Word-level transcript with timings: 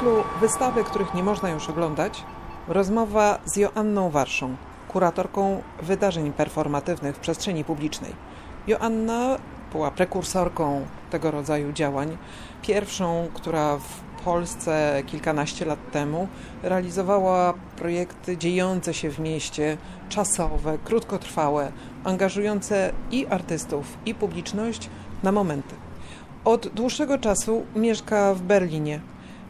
cyklu 0.00 0.24
Wystawy, 0.40 0.84
których 0.84 1.14
nie 1.14 1.22
można 1.22 1.50
już 1.50 1.68
oglądać, 1.68 2.24
rozmowa 2.68 3.38
z 3.44 3.56
Joanną 3.56 4.10
Warszą, 4.10 4.56
kuratorką 4.88 5.62
wydarzeń 5.82 6.32
performatywnych 6.32 7.16
w 7.16 7.18
przestrzeni 7.18 7.64
publicznej. 7.64 8.12
Joanna 8.66 9.36
była 9.72 9.90
prekursorką 9.90 10.86
tego 11.10 11.30
rodzaju 11.30 11.72
działań, 11.72 12.18
pierwszą, 12.62 13.28
która 13.34 13.76
w 13.76 14.24
Polsce 14.24 15.02
kilkanaście 15.06 15.64
lat 15.64 15.90
temu 15.90 16.28
realizowała 16.62 17.54
projekty 17.76 18.36
dziejące 18.36 18.94
się 18.94 19.10
w 19.10 19.18
mieście, 19.18 19.76
czasowe, 20.08 20.78
krótkotrwałe, 20.84 21.72
angażujące 22.04 22.92
i 23.10 23.26
artystów, 23.26 23.98
i 24.06 24.14
publiczność 24.14 24.90
na 25.22 25.32
momenty. 25.32 25.74
Od 26.44 26.68
dłuższego 26.68 27.18
czasu 27.18 27.66
mieszka 27.76 28.34
w 28.34 28.42
Berlinie. 28.42 29.00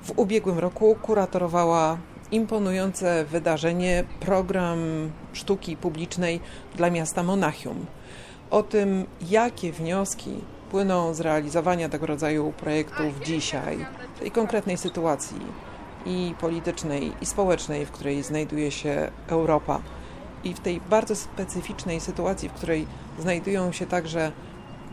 W 0.03 0.13
ubiegłym 0.17 0.59
roku 0.59 0.97
kuratorowała 1.03 1.99
imponujące 2.31 3.25
wydarzenie, 3.25 4.05
program 4.21 4.79
sztuki 5.33 5.77
publicznej 5.77 6.41
dla 6.77 6.91
miasta 6.91 7.23
Monachium. 7.23 7.87
O 8.51 8.63
tym, 8.63 9.07
jakie 9.31 9.73
wnioski 9.73 10.31
płyną 10.71 11.15
z 11.15 11.21
realizowania 11.21 11.89
tego 11.89 12.07
rodzaju 12.07 12.53
projektów 12.53 13.21
dzisiaj, 13.25 13.87
tej 14.21 14.31
konkretnej 14.31 14.77
sytuacji 14.77 15.41
i 16.07 16.35
politycznej, 16.41 17.13
i 17.21 17.27
społecznej, 17.27 17.87
w 17.87 17.91
której 17.91 18.23
znajduje 18.23 18.71
się 18.71 19.11
Europa, 19.29 19.81
i 20.45 20.55
w 20.55 20.61
tej 20.61 20.81
bardzo 20.81 21.17
specyficznej 21.17 22.01
sytuacji, 22.01 22.49
w 22.49 22.53
której 22.53 22.87
znajdują 23.19 23.73
się 23.73 23.87
także 23.87 24.33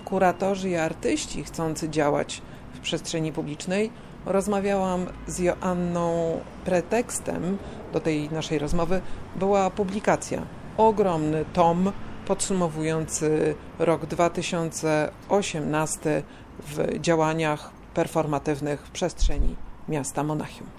kuratorzy 0.05 0.69
i 0.69 0.75
artyści 0.75 1.43
chcący 1.43 1.89
działać 1.89 2.41
w 2.73 2.79
przestrzeni 2.79 3.31
publicznej, 3.31 3.91
rozmawiałam 4.27 5.05
z 5.27 5.39
Joanną. 5.39 6.39
Pretekstem 6.65 7.57
do 7.93 7.99
tej 7.99 8.29
naszej 8.29 8.59
rozmowy 8.59 9.01
była 9.35 9.69
publikacja. 9.69 10.45
Ogromny 10.77 11.45
tom 11.53 11.91
podsumowujący 12.25 13.55
rok 13.79 14.05
2018 14.05 16.23
w 16.59 16.99
działaniach 16.99 17.71
performatywnych 17.93 18.87
w 18.87 18.91
przestrzeni 18.91 19.55
miasta 19.87 20.23
Monachium. 20.23 20.69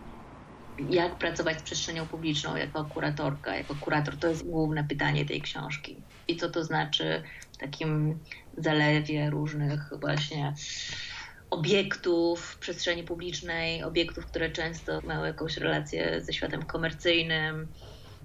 Jak 0.91 1.14
pracować 1.14 1.58
z 1.58 1.62
przestrzenią 1.62 2.06
publiczną 2.06 2.56
jako 2.56 2.84
kuratorka, 2.84 3.56
jako 3.56 3.74
kurator? 3.74 4.16
To 4.16 4.28
jest 4.28 4.46
główne 4.46 4.84
pytanie 4.84 5.24
tej 5.24 5.42
książki. 5.42 5.96
I 6.28 6.36
co 6.36 6.50
to 6.50 6.64
znaczy 6.64 7.22
w 7.52 7.56
takim 7.56 8.19
zalewie 8.56 9.30
różnych 9.30 9.92
właśnie 10.00 10.54
obiektów 11.50 12.41
w 12.41 12.58
przestrzeni 12.58 13.02
publicznej, 13.02 13.82
obiektów, 13.82 14.27
które 14.27 14.50
często 14.50 15.00
mają 15.04 15.24
jakąś 15.24 15.56
relację 15.56 16.20
ze 16.20 16.32
światem 16.32 16.62
komercyjnym, 16.62 17.72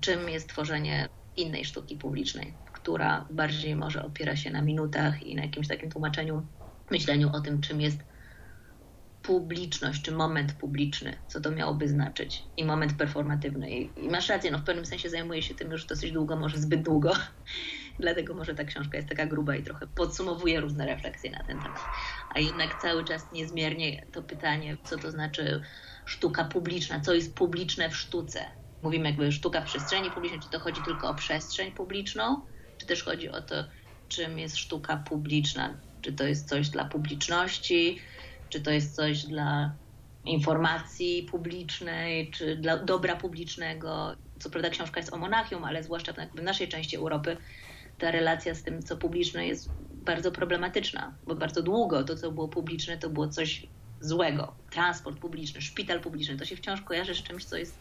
czym 0.01 0.29
jest 0.29 0.49
tworzenie 0.49 1.07
innej 1.35 1.65
sztuki 1.65 1.97
publicznej 1.97 2.63
która 2.83 3.27
bardziej 3.29 3.75
może 3.75 4.05
opiera 4.05 4.35
się 4.35 4.51
na 4.51 4.61
minutach 4.61 5.23
i 5.23 5.35
na 5.35 5.43
jakimś 5.43 5.67
takim 5.67 5.91
tłumaczeniu, 5.91 6.47
myśleniu 6.91 7.29
o 7.33 7.41
tym, 7.41 7.61
czym 7.61 7.81
jest 7.81 7.97
publiczność, 9.23 10.01
czy 10.01 10.11
moment 10.11 10.53
publiczny, 10.53 11.17
co 11.27 11.41
to 11.41 11.51
miałoby 11.51 11.87
znaczyć, 11.87 12.43
i 12.57 12.65
moment 12.65 12.93
performatywny. 12.97 13.71
I, 13.71 14.09
masz 14.09 14.29
rację, 14.29 14.51
no 14.51 14.57
w 14.57 14.63
pewnym 14.63 14.85
sensie 14.85 15.09
zajmuję 15.09 15.41
się 15.41 15.55
tym 15.55 15.71
już 15.71 15.85
dosyć 15.85 16.11
długo, 16.11 16.35
może 16.35 16.57
zbyt 16.57 16.81
długo, 16.81 17.13
dlatego 17.99 18.33
może 18.33 18.55
ta 18.55 18.63
książka 18.63 18.97
jest 18.97 19.09
taka 19.09 19.25
gruba 19.25 19.55
i 19.55 19.63
trochę 19.63 19.87
podsumowuje 19.87 20.59
różne 20.59 20.85
refleksje 20.85 21.31
na 21.31 21.43
ten 21.43 21.61
temat. 21.61 21.79
A 22.35 22.39
jednak 22.39 22.81
cały 22.81 23.03
czas 23.03 23.31
niezmiernie 23.33 24.05
to 24.11 24.23
pytanie, 24.23 24.77
co 24.83 24.97
to 24.97 25.11
znaczy 25.11 25.61
sztuka 26.05 26.45
publiczna, 26.45 26.99
co 26.99 27.13
jest 27.13 27.35
publiczne 27.35 27.89
w 27.89 27.97
sztuce. 27.97 28.45
Mówimy 28.81 29.09
jakby 29.09 29.31
sztuka 29.31 29.61
w 29.61 29.65
przestrzeni 29.65 30.11
publicznej, 30.11 30.41
czy 30.41 30.49
to 30.49 30.59
chodzi 30.59 30.81
tylko 30.85 31.09
o 31.09 31.15
przestrzeń 31.15 31.71
publiczną, 31.71 32.41
czy 32.77 32.85
też 32.85 33.03
chodzi 33.03 33.29
o 33.29 33.41
to, 33.41 33.55
czym 34.07 34.39
jest 34.39 34.57
sztuka 34.57 34.97
publiczna. 34.97 35.81
Czy 36.01 36.13
to 36.13 36.23
jest 36.23 36.49
coś 36.49 36.69
dla 36.69 36.85
publiczności, 36.85 37.99
czy 38.53 38.61
to 38.61 38.71
jest 38.71 38.95
coś 38.95 39.25
dla 39.25 39.77
informacji 40.25 41.27
publicznej, 41.31 42.31
czy 42.31 42.55
dla 42.55 42.77
dobra 42.77 43.15
publicznego. 43.15 44.15
Co 44.39 44.49
prawda 44.49 44.69
książka 44.69 44.99
jest 44.99 45.13
o 45.13 45.17
Monachium, 45.17 45.63
ale 45.63 45.83
zwłaszcza 45.83 46.13
w 46.35 46.41
naszej 46.41 46.67
części 46.67 46.95
Europy 46.95 47.37
ta 47.97 48.11
relacja 48.11 48.55
z 48.55 48.63
tym, 48.63 48.81
co 48.81 48.97
publiczne 48.97 49.47
jest 49.47 49.69
bardzo 50.05 50.31
problematyczna, 50.31 51.17
bo 51.27 51.35
bardzo 51.35 51.61
długo 51.63 52.03
to, 52.03 52.15
co 52.15 52.31
było 52.31 52.47
publiczne, 52.47 52.97
to 52.97 53.09
było 53.09 53.27
coś 53.27 53.65
złego. 53.99 54.55
Transport 54.71 55.19
publiczny, 55.19 55.61
szpital 55.61 56.01
publiczny, 56.01 56.37
to 56.37 56.45
się 56.45 56.55
wciąż 56.55 56.81
kojarzy 56.81 57.15
z 57.15 57.23
czymś, 57.23 57.45
co 57.45 57.57
jest 57.57 57.79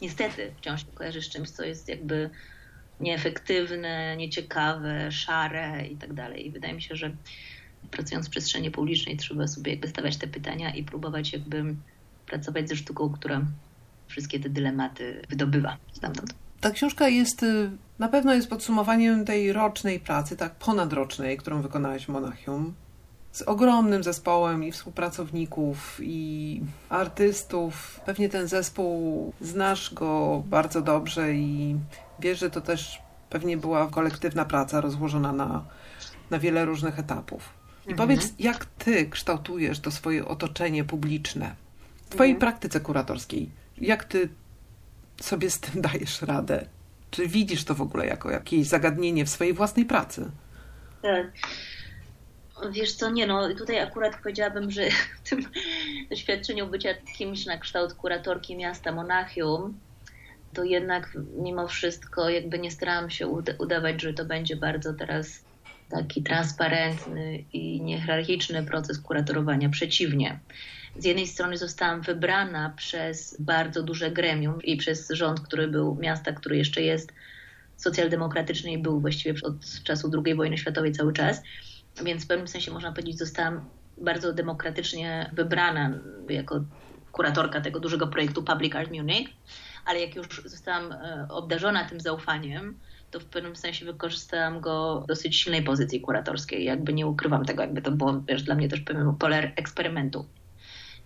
niestety 0.00 0.54
wciąż 0.58 0.84
kojarzy 0.94 1.22
z 1.22 1.30
czymś, 1.30 1.50
co 1.50 1.64
jest 1.64 1.88
jakby 1.88 2.30
nieefektywne, 3.00 4.16
nieciekawe, 4.16 5.12
szare 5.12 5.86
i 5.86 5.98
tak 5.98 6.14
dalej. 6.14 6.46
I 6.46 6.52
wydaje 6.52 6.74
mi 6.74 6.82
się, 6.82 6.96
że 6.96 7.16
pracując 7.90 8.26
w 8.26 8.30
przestrzeni 8.30 8.70
publicznej 8.70 9.16
trzeba 9.16 9.46
sobie 9.46 9.72
jakby 9.72 9.88
stawiać 9.88 10.16
te 10.16 10.26
pytania 10.26 10.74
i 10.74 10.84
próbować 10.84 11.32
jakby 11.32 11.74
pracować 12.26 12.68
ze 12.68 12.76
sztuką, 12.76 13.10
która 13.10 13.42
wszystkie 14.06 14.40
te 14.40 14.48
dylematy 14.48 15.22
wydobywa 15.28 15.76
stamtąd. 15.92 16.34
Ta 16.60 16.70
książka 16.70 17.08
jest, 17.08 17.42
y, 17.42 17.70
na 17.98 18.08
pewno 18.08 18.34
jest 18.34 18.50
podsumowaniem 18.50 19.24
tej 19.24 19.52
rocznej 19.52 20.00
pracy, 20.00 20.36
tak 20.36 20.54
ponadrocznej, 20.54 21.36
którą 21.36 21.62
wykonałaś 21.62 22.06
w 22.06 22.08
Monachium. 22.08 22.74
Z 23.32 23.42
ogromnym 23.42 24.02
zespołem 24.02 24.64
i 24.64 24.72
współpracowników, 24.72 26.00
i 26.02 26.60
artystów. 26.88 28.00
Pewnie 28.06 28.28
ten 28.28 28.48
zespół 28.48 29.32
znasz 29.40 29.94
go 29.94 30.42
bardzo 30.46 30.82
dobrze 30.82 31.34
i 31.34 31.76
Wiesz, 32.20 32.38
że 32.38 32.50
to 32.50 32.60
też 32.60 33.02
pewnie 33.30 33.56
była 33.56 33.86
kolektywna 33.86 34.44
praca 34.44 34.80
rozłożona 34.80 35.32
na, 35.32 35.64
na 36.30 36.38
wiele 36.38 36.64
różnych 36.64 36.98
etapów. 36.98 37.59
I 37.90 37.92
mhm. 37.92 38.08
powiedz, 38.08 38.32
jak 38.38 38.64
ty 38.64 39.06
kształtujesz 39.10 39.80
to 39.80 39.90
swoje 39.90 40.28
otoczenie 40.28 40.84
publiczne 40.84 41.54
w 42.06 42.10
twojej 42.10 42.32
mhm. 42.32 42.40
praktyce 42.40 42.80
kuratorskiej? 42.80 43.50
Jak 43.78 44.04
ty 44.04 44.28
sobie 45.20 45.50
z 45.50 45.60
tym 45.60 45.82
dajesz 45.82 46.22
radę? 46.22 46.66
Czy 47.10 47.28
widzisz 47.28 47.64
to 47.64 47.74
w 47.74 47.82
ogóle 47.82 48.06
jako 48.06 48.30
jakieś 48.30 48.66
zagadnienie 48.66 49.24
w 49.24 49.28
swojej 49.28 49.54
własnej 49.54 49.84
pracy? 49.84 50.30
Tak. 51.02 51.26
Wiesz 52.72 52.92
co, 52.92 53.10
nie 53.10 53.26
no, 53.26 53.54
tutaj 53.54 53.80
akurat 53.80 54.22
powiedziałabym, 54.22 54.70
że 54.70 54.90
w 55.24 55.28
tym 55.28 55.44
doświadczeniu 56.10 56.66
bycia 56.66 56.94
kimś 57.18 57.46
na 57.46 57.58
kształt 57.58 57.94
kuratorki 57.94 58.56
miasta 58.56 58.92
Monachium, 58.92 59.78
to 60.54 60.64
jednak 60.64 61.16
mimo 61.36 61.68
wszystko 61.68 62.28
jakby 62.28 62.58
nie 62.58 62.70
starałam 62.70 63.10
się 63.10 63.26
udawać, 63.58 64.02
że 64.02 64.14
to 64.14 64.24
będzie 64.24 64.56
bardzo 64.56 64.94
teraz 64.94 65.49
taki 65.90 66.22
transparentny 66.22 67.44
i 67.52 67.82
niehierarchiczny 67.82 68.62
proces 68.62 68.98
kuratorowania. 68.98 69.68
Przeciwnie. 69.68 70.40
Z 70.98 71.04
jednej 71.04 71.26
strony 71.26 71.58
zostałam 71.58 72.02
wybrana 72.02 72.72
przez 72.76 73.36
bardzo 73.40 73.82
duże 73.82 74.10
gremium 74.10 74.62
i 74.62 74.76
przez 74.76 75.08
rząd, 75.10 75.40
który 75.40 75.68
był, 75.68 75.94
miasta, 75.94 76.32
który 76.32 76.56
jeszcze 76.56 76.82
jest 76.82 77.12
socjaldemokratyczny 77.76 78.72
i 78.72 78.78
był 78.78 79.00
właściwie 79.00 79.34
od 79.42 79.82
czasu 79.84 80.10
II 80.24 80.34
wojny 80.34 80.58
światowej 80.58 80.92
cały 80.92 81.12
czas. 81.12 81.42
Więc 82.04 82.24
w 82.24 82.26
pewnym 82.26 82.48
sensie 82.48 82.70
można 82.70 82.92
powiedzieć, 82.92 83.18
zostałam 83.18 83.64
bardzo 83.98 84.32
demokratycznie 84.32 85.30
wybrana 85.32 85.98
jako 86.28 86.64
kuratorka 87.12 87.60
tego 87.60 87.80
dużego 87.80 88.06
projektu 88.06 88.42
Public 88.42 88.74
Art 88.74 88.90
Munich 88.90 89.28
ale 89.84 90.00
jak 90.00 90.16
już 90.16 90.42
zostałam 90.44 90.92
e, 90.92 91.26
obdarzona 91.30 91.84
tym 91.84 92.00
zaufaniem, 92.00 92.78
to 93.10 93.20
w 93.20 93.24
pewnym 93.24 93.56
sensie 93.56 93.84
wykorzystałam 93.84 94.60
go 94.60 95.00
w 95.00 95.06
dosyć 95.06 95.36
silnej 95.36 95.62
pozycji 95.62 96.00
kuratorskiej. 96.00 96.64
Jakby 96.64 96.92
nie 96.92 97.06
ukrywam 97.06 97.44
tego, 97.44 97.62
jakby 97.62 97.82
to 97.82 97.92
było 97.92 98.20
wiesz, 98.28 98.42
dla 98.42 98.54
mnie 98.54 98.68
też 98.68 98.80
pewien 98.80 99.14
poler 99.18 99.52
eksperymentu. 99.56 100.26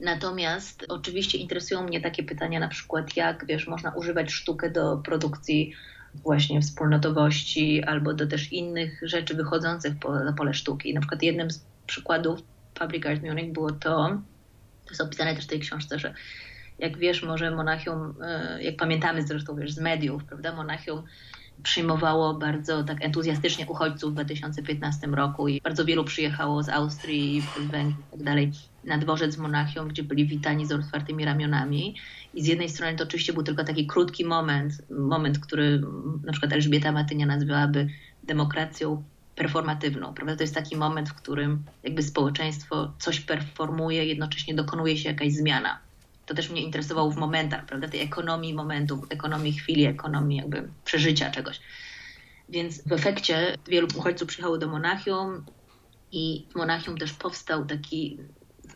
Natomiast 0.00 0.86
oczywiście 0.88 1.38
interesują 1.38 1.82
mnie 1.82 2.00
takie 2.00 2.22
pytania, 2.22 2.60
na 2.60 2.68
przykład 2.68 3.16
jak 3.16 3.46
wiesz, 3.46 3.66
można 3.66 3.90
używać 3.94 4.32
sztukę 4.32 4.70
do 4.70 4.96
produkcji 4.96 5.74
właśnie 6.14 6.60
wspólnotowości 6.60 7.82
albo 7.82 8.14
do 8.14 8.26
też 8.26 8.52
innych 8.52 9.00
rzeczy 9.02 9.34
wychodzących 9.34 9.94
na 10.24 10.32
pole 10.32 10.54
sztuki. 10.54 10.94
Na 10.94 11.00
przykład 11.00 11.22
jednym 11.22 11.50
z 11.50 11.66
przykładów 11.86 12.40
Public 12.74 13.06
Art 13.06 13.22
Munich 13.22 13.52
było 13.52 13.72
to, 13.72 14.18
to 14.84 14.90
jest 14.90 15.00
opisane 15.00 15.34
też 15.34 15.44
w 15.44 15.48
tej 15.48 15.60
książce, 15.60 15.98
że 15.98 16.14
jak 16.78 16.98
wiesz, 16.98 17.22
może 17.22 17.50
Monachium, 17.50 18.14
e, 18.22 18.62
jak 18.62 18.76
pamiętamy 18.76 19.22
zresztą 19.22 19.56
wiesz, 19.56 19.72
z 19.72 19.80
mediów, 19.80 20.24
prawda, 20.24 20.56
Monachium 20.56 21.02
przyjmowało 21.62 22.34
bardzo 22.34 22.84
tak 22.84 23.04
entuzjastycznie 23.04 23.66
uchodźców 23.66 24.10
w 24.10 24.14
2015 24.14 25.06
roku 25.06 25.48
i 25.48 25.60
bardzo 25.60 25.84
wielu 25.84 26.04
przyjechało 26.04 26.62
z 26.62 26.68
Austrii, 26.68 27.40
z 27.40 27.70
Węgier 27.70 27.98
i 28.08 28.10
tak 28.10 28.22
dalej 28.22 28.52
na 28.84 28.98
dworzec 28.98 29.36
Monachium, 29.36 29.88
gdzie 29.88 30.02
byli 30.02 30.26
witani 30.26 30.66
z 30.66 30.72
otwartymi 30.72 31.24
ramionami. 31.24 31.94
I 32.34 32.42
z 32.42 32.46
jednej 32.46 32.68
strony 32.68 32.96
to 32.96 33.04
oczywiście 33.04 33.32
był 33.32 33.42
tylko 33.42 33.64
taki 33.64 33.86
krótki 33.86 34.24
moment, 34.24 34.72
moment, 34.90 35.38
który 35.38 35.82
na 36.24 36.32
przykład 36.32 36.52
Elżbieta 36.52 36.92
Matynia 36.92 37.26
nazywałaby 37.26 37.88
demokracją 38.24 39.02
performatywną, 39.36 40.14
prawda? 40.14 40.36
To 40.36 40.42
jest 40.42 40.54
taki 40.54 40.76
moment, 40.76 41.08
w 41.08 41.14
którym 41.14 41.64
jakby 41.82 42.02
społeczeństwo 42.02 42.92
coś 42.98 43.20
performuje, 43.20 44.04
jednocześnie 44.04 44.54
dokonuje 44.54 44.96
się 44.96 45.08
jakaś 45.08 45.32
zmiana 45.32 45.78
to 46.26 46.34
też 46.34 46.50
mnie 46.50 46.62
interesowało 46.62 47.10
w 47.10 47.16
momentach, 47.16 47.66
prawda, 47.66 47.88
tej 47.88 48.00
ekonomii 48.00 48.54
momentu, 48.54 49.02
ekonomii 49.10 49.52
chwili, 49.52 49.84
ekonomii 49.84 50.38
jakby 50.38 50.68
przeżycia 50.84 51.30
czegoś. 51.30 51.60
Więc 52.48 52.88
w 52.88 52.92
efekcie 52.92 53.56
wielu 53.68 53.88
uchodźców 53.96 54.28
przyjechało 54.28 54.58
do 54.58 54.68
Monachium 54.68 55.44
i 56.12 56.46
w 56.52 56.54
Monachium 56.54 56.98
też 56.98 57.12
powstał 57.12 57.66
taki, 57.66 58.18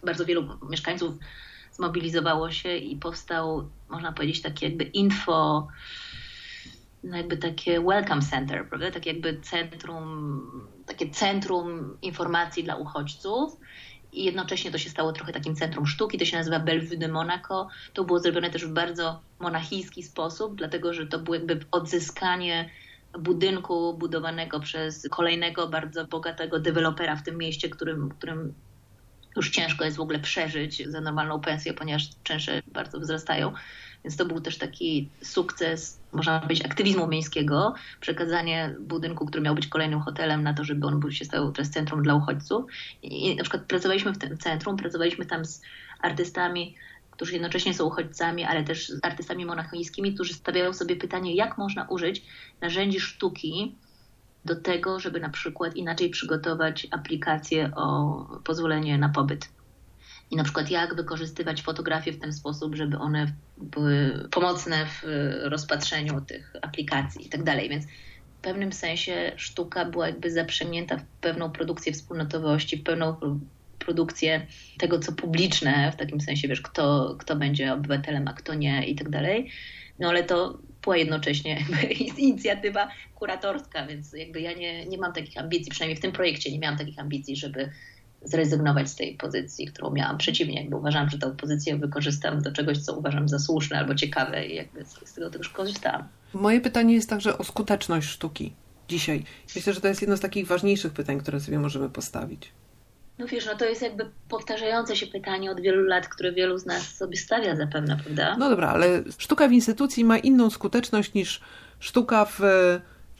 bardzo 0.04 0.24
wielu 0.24 0.58
mieszkańców 0.70 1.14
zmobilizowało 1.72 2.50
się 2.50 2.76
i 2.76 2.96
powstał, 2.96 3.70
można 3.88 4.12
powiedzieć, 4.12 4.42
taki 4.42 4.64
jakby 4.64 4.84
info, 4.84 5.68
no 7.04 7.16
jakby 7.16 7.36
takie 7.36 7.80
welcome 7.80 8.22
center, 8.22 8.68
prawda? 8.68 8.90
Tak 8.90 9.06
jakby 9.06 9.40
centrum, 9.40 10.68
takie 10.86 11.10
centrum 11.10 11.98
informacji 12.02 12.64
dla 12.64 12.76
uchodźców. 12.76 13.56
I 14.12 14.24
jednocześnie 14.24 14.70
to 14.70 14.78
się 14.78 14.90
stało 14.90 15.12
trochę 15.12 15.32
takim 15.32 15.56
centrum 15.56 15.86
sztuki, 15.86 16.18
to 16.18 16.24
się 16.24 16.36
nazywa 16.36 16.60
Bellevue 16.60 16.96
de 16.96 17.08
Monaco. 17.08 17.68
To 17.92 18.04
było 18.04 18.18
zrobione 18.18 18.50
też 18.50 18.66
w 18.66 18.72
bardzo 18.72 19.20
monachijski 19.38 20.02
sposób, 20.02 20.54
dlatego 20.56 20.94
że 20.94 21.06
to 21.06 21.18
było 21.18 21.34
jakby 21.34 21.60
odzyskanie 21.70 22.70
budynku 23.18 23.94
budowanego 23.98 24.60
przez 24.60 25.08
kolejnego 25.10 25.68
bardzo 25.68 26.06
bogatego 26.06 26.60
dewelopera 26.60 27.16
w 27.16 27.22
tym 27.22 27.38
mieście, 27.38 27.68
którym, 27.68 28.08
którym 28.08 28.54
już 29.36 29.50
ciężko 29.50 29.84
jest 29.84 29.96
w 29.96 30.00
ogóle 30.00 30.18
przeżyć 30.18 30.88
za 30.88 31.00
normalną 31.00 31.40
pensję, 31.40 31.74
ponieważ 31.74 32.08
czynsze 32.22 32.62
bardzo 32.66 33.00
wzrastają. 33.00 33.52
Więc 34.04 34.16
to 34.16 34.24
był 34.24 34.40
też 34.40 34.58
taki 34.58 35.08
sukces, 35.22 36.00
można 36.12 36.40
powiedzieć, 36.40 36.66
aktywizmu 36.66 37.06
miejskiego, 37.06 37.74
przekazanie 38.00 38.74
budynku, 38.80 39.26
który 39.26 39.42
miał 39.42 39.54
być 39.54 39.66
kolejnym 39.66 40.00
hotelem 40.00 40.42
na 40.42 40.54
to, 40.54 40.64
żeby 40.64 40.86
on 40.86 41.10
się 41.10 41.24
stał 41.24 41.52
teraz 41.52 41.70
centrum 41.70 42.02
dla 42.02 42.14
uchodźców. 42.14 42.64
I 43.02 43.36
na 43.36 43.42
przykład 43.42 43.62
pracowaliśmy 43.62 44.12
w 44.12 44.18
tym 44.18 44.38
centrum, 44.38 44.76
pracowaliśmy 44.76 45.26
tam 45.26 45.44
z 45.44 45.62
artystami, 46.00 46.74
którzy 47.10 47.32
jednocześnie 47.32 47.74
są 47.74 47.84
uchodźcami, 47.84 48.44
ale 48.44 48.64
też 48.64 48.88
z 48.88 49.04
artystami 49.04 49.46
monachijskimi, 49.46 50.14
którzy 50.14 50.34
stawiają 50.34 50.72
sobie 50.72 50.96
pytanie, 50.96 51.34
jak 51.34 51.58
można 51.58 51.84
użyć 51.88 52.22
narzędzi 52.60 53.00
sztuki 53.00 53.74
do 54.44 54.56
tego, 54.56 55.00
żeby 55.00 55.20
na 55.20 55.28
przykład 55.28 55.76
inaczej 55.76 56.10
przygotować 56.10 56.86
aplikację 56.90 57.70
o 57.76 58.40
pozwolenie 58.44 58.98
na 58.98 59.08
pobyt. 59.08 59.57
I 60.30 60.36
na 60.36 60.44
przykład 60.44 60.70
jak 60.70 60.94
wykorzystywać 60.94 61.62
fotografie 61.62 62.12
w 62.12 62.20
ten 62.20 62.32
sposób, 62.32 62.74
żeby 62.74 62.98
one 62.98 63.32
były 63.58 64.28
pomocne 64.30 64.86
w 64.86 65.02
rozpatrzeniu 65.42 66.20
tych 66.20 66.52
aplikacji 66.62 67.26
i 67.26 67.28
tak 67.28 67.42
dalej. 67.42 67.68
Więc 67.68 67.84
w 68.38 68.40
pewnym 68.42 68.72
sensie 68.72 69.32
sztuka 69.36 69.84
była 69.84 70.06
jakby 70.06 70.30
zaprzęgnięta 70.30 70.96
w 70.96 71.04
pewną 71.20 71.50
produkcję 71.50 71.92
wspólnotowości, 71.92 72.76
w 72.76 72.82
pewną 72.82 73.16
produkcję 73.78 74.46
tego, 74.78 74.98
co 74.98 75.12
publiczne, 75.12 75.92
w 75.92 75.96
takim 75.96 76.20
sensie, 76.20 76.48
wiesz, 76.48 76.60
kto, 76.60 77.16
kto 77.18 77.36
będzie 77.36 77.72
obywatelem, 77.72 78.28
a 78.28 78.32
kto 78.32 78.54
nie 78.54 78.86
i 78.88 78.94
tak 78.94 79.10
dalej. 79.10 79.50
No 79.98 80.08
ale 80.08 80.24
to 80.24 80.58
była 80.82 80.96
jednocześnie 80.96 81.64
inicjatywa 82.18 82.88
kuratorska, 83.14 83.86
więc 83.86 84.12
jakby 84.12 84.40
ja 84.40 84.52
nie, 84.52 84.86
nie 84.86 84.98
mam 84.98 85.12
takich 85.12 85.38
ambicji, 85.38 85.70
przynajmniej 85.70 85.96
w 85.96 86.00
tym 86.00 86.12
projekcie 86.12 86.52
nie 86.52 86.58
miałam 86.58 86.78
takich 86.78 86.98
ambicji, 86.98 87.36
żeby 87.36 87.70
zrezygnować 88.24 88.88
z 88.88 88.96
tej 88.96 89.14
pozycji, 89.14 89.66
którą 89.66 89.90
miałam. 89.90 90.18
Przeciwnie, 90.18 90.60
jakby 90.60 90.76
uważam, 90.76 91.10
że 91.10 91.18
tę 91.18 91.36
pozycję 91.36 91.76
wykorzystam 91.76 92.42
do 92.42 92.52
czegoś, 92.52 92.78
co 92.78 92.98
uważam 92.98 93.28
za 93.28 93.38
słuszne 93.38 93.78
albo 93.78 93.94
ciekawe 93.94 94.46
i 94.46 94.54
jakby 94.54 94.84
z 95.04 95.14
tego 95.14 95.30
też 95.30 95.48
korzystałam. 95.48 96.08
Moje 96.34 96.60
pytanie 96.60 96.94
jest 96.94 97.10
także 97.10 97.38
o 97.38 97.44
skuteczność 97.44 98.08
sztuki 98.08 98.52
dzisiaj. 98.88 99.24
Myślę, 99.56 99.72
że 99.72 99.80
to 99.80 99.88
jest 99.88 100.00
jedno 100.00 100.16
z 100.16 100.20
takich 100.20 100.46
ważniejszych 100.46 100.92
pytań, 100.92 101.20
które 101.20 101.40
sobie 101.40 101.58
możemy 101.58 101.90
postawić. 101.90 102.52
No 103.18 103.26
wiesz, 103.26 103.46
no 103.46 103.54
to 103.54 103.64
jest 103.64 103.82
jakby 103.82 104.10
powtarzające 104.28 104.96
się 104.96 105.06
pytanie 105.06 105.50
od 105.50 105.60
wielu 105.60 105.84
lat, 105.84 106.08
które 106.08 106.32
wielu 106.32 106.58
z 106.58 106.66
nas 106.66 106.96
sobie 106.96 107.16
stawia 107.16 107.56
zapewne, 107.56 107.96
prawda? 107.96 108.36
No 108.36 108.50
dobra, 108.50 108.68
ale 108.68 109.02
sztuka 109.18 109.48
w 109.48 109.52
instytucji 109.52 110.04
ma 110.04 110.18
inną 110.18 110.50
skuteczność 110.50 111.14
niż 111.14 111.40
sztuka 111.80 112.24
w 112.24 112.40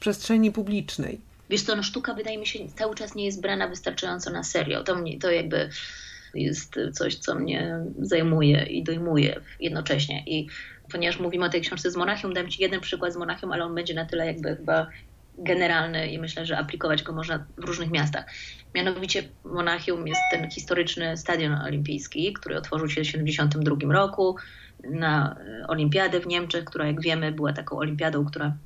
przestrzeni 0.00 0.52
publicznej. 0.52 1.20
Wiesz 1.50 1.62
co, 1.62 1.76
no 1.76 1.82
sztuka 1.82 2.14
wydaje 2.14 2.38
mi 2.38 2.46
się 2.46 2.58
cały 2.76 2.94
czas 2.94 3.14
nie 3.14 3.24
jest 3.24 3.40
brana 3.42 3.68
wystarczająco 3.68 4.30
na 4.30 4.42
serio. 4.42 4.84
To, 4.84 4.94
mnie, 4.94 5.18
to 5.18 5.30
jakby 5.30 5.68
jest 6.34 6.80
coś, 6.92 7.14
co 7.14 7.34
mnie 7.34 7.78
zajmuje 7.98 8.62
i 8.62 8.82
dojmuje 8.82 9.40
jednocześnie. 9.60 10.22
I 10.26 10.48
ponieważ 10.92 11.20
mówimy 11.20 11.44
o 11.44 11.48
tej 11.48 11.60
książce 11.60 11.90
z 11.90 11.96
Monachium, 11.96 12.32
dam 12.34 12.48
Ci 12.48 12.62
jeden 12.62 12.80
przykład 12.80 13.12
z 13.12 13.16
Monachium, 13.16 13.52
ale 13.52 13.64
on 13.64 13.74
będzie 13.74 13.94
na 13.94 14.04
tyle 14.04 14.26
jakby 14.26 14.56
chyba 14.56 14.86
generalny 15.38 16.08
i 16.08 16.18
myślę, 16.18 16.46
że 16.46 16.58
aplikować 16.58 17.02
go 17.02 17.12
można 17.12 17.46
w 17.58 17.64
różnych 17.64 17.90
miastach. 17.90 18.24
Mianowicie 18.74 19.22
Monachium 19.44 20.06
jest 20.08 20.20
ten 20.32 20.50
historyczny 20.50 21.16
stadion 21.16 21.52
olimpijski, 21.52 22.32
który 22.32 22.56
otworzył 22.56 22.88
się 22.88 23.00
w 23.00 23.04
1972 23.04 23.92
roku 23.92 24.36
na 24.90 25.36
olimpiadę 25.68 26.20
w 26.20 26.26
Niemczech, 26.26 26.64
która 26.64 26.86
jak 26.86 27.00
wiemy 27.00 27.32
była 27.32 27.52
taką 27.52 27.78
olimpiadą, 27.78 28.24
która 28.24 28.56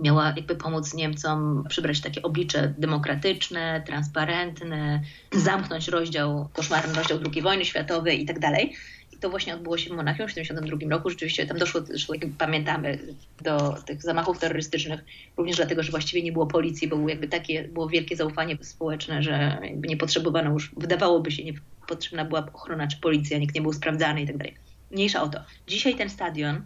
miała 0.00 0.32
jakby 0.36 0.56
pomóc 0.56 0.94
Niemcom 0.94 1.64
przybrać 1.68 2.00
takie 2.00 2.22
oblicze 2.22 2.74
demokratyczne, 2.78 3.82
transparentne, 3.86 5.02
zamknąć 5.32 5.88
rozdział, 5.88 6.48
koszmarny 6.52 6.94
rozdział 6.94 7.18
II 7.32 7.42
wojny 7.42 7.64
światowej 7.64 8.22
i 8.22 8.26
tak 8.26 8.38
dalej. 8.38 8.72
I 9.12 9.18
to 9.18 9.30
właśnie 9.30 9.54
odbyło 9.54 9.78
się 9.78 9.90
w 9.90 9.96
Monachium 9.96 10.28
w 10.28 10.30
1972 10.30 10.96
roku. 10.96 11.10
Rzeczywiście 11.10 11.46
tam 11.46 11.58
doszło, 11.58 11.80
zresztą 11.80 12.14
jak 12.14 12.30
pamiętamy, 12.38 12.98
do 13.42 13.76
tych 13.86 14.02
zamachów 14.02 14.38
terrorystycznych, 14.38 15.04
również 15.36 15.56
dlatego, 15.56 15.82
że 15.82 15.90
właściwie 15.90 16.22
nie 16.22 16.32
było 16.32 16.46
policji, 16.46 16.88
bo 16.88 16.96
było 16.96 17.08
jakby 17.08 17.28
takie, 17.28 17.64
było 17.64 17.88
wielkie 17.88 18.16
zaufanie 18.16 18.58
społeczne, 18.60 19.22
że 19.22 19.58
nie 19.88 19.96
potrzebowano 19.96 20.50
już, 20.50 20.72
wydawałoby 20.76 21.30
się, 21.30 21.44
nie 21.44 21.52
potrzebna 21.88 22.24
była 22.24 22.46
ochrona 22.54 22.86
czy 22.86 22.96
policja, 22.96 23.38
nikt 23.38 23.54
nie 23.54 23.62
był 23.62 23.72
sprawdzany 23.72 24.22
i 24.22 24.26
tak 24.26 24.36
dalej. 24.36 24.54
Mniejsza 24.90 25.22
o 25.22 25.28
to. 25.28 25.40
Dzisiaj 25.66 25.94
ten 25.94 26.10
stadion 26.10 26.62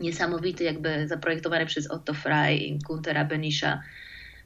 niesamowity, 0.00 0.64
jakby 0.64 1.08
zaprojektowany 1.08 1.66
przez 1.66 1.90
Otto 1.90 2.14
Frey 2.14 2.68
i 2.68 2.78
Guntera 2.78 3.24
Benisza, 3.24 3.82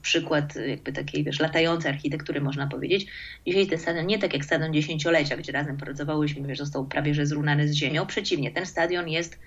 przykład 0.03 0.57
jakby 0.57 0.93
takiej, 0.93 1.25
wiesz, 1.25 1.41
latającej 1.41 1.91
architektury, 1.91 2.41
można 2.41 2.67
powiedzieć. 2.67 3.07
Dzisiaj 3.47 3.67
ten 3.67 3.79
stadion 3.79 4.07
nie 4.07 4.19
tak 4.19 4.33
jak 4.33 4.45
stadion 4.45 4.75
dziesięciolecia, 4.75 5.37
gdzie 5.37 5.53
razem 5.53 5.77
pracowałyśmy, 5.77 6.49
wiesz, 6.49 6.59
został 6.59 6.87
prawie 6.87 7.15
że 7.15 7.27
zrównany 7.27 7.69
z 7.69 7.75
ziemią. 7.75 8.07
Przeciwnie, 8.07 8.51
ten 8.51 8.67
stadion 8.67 9.09
jest 9.09 9.39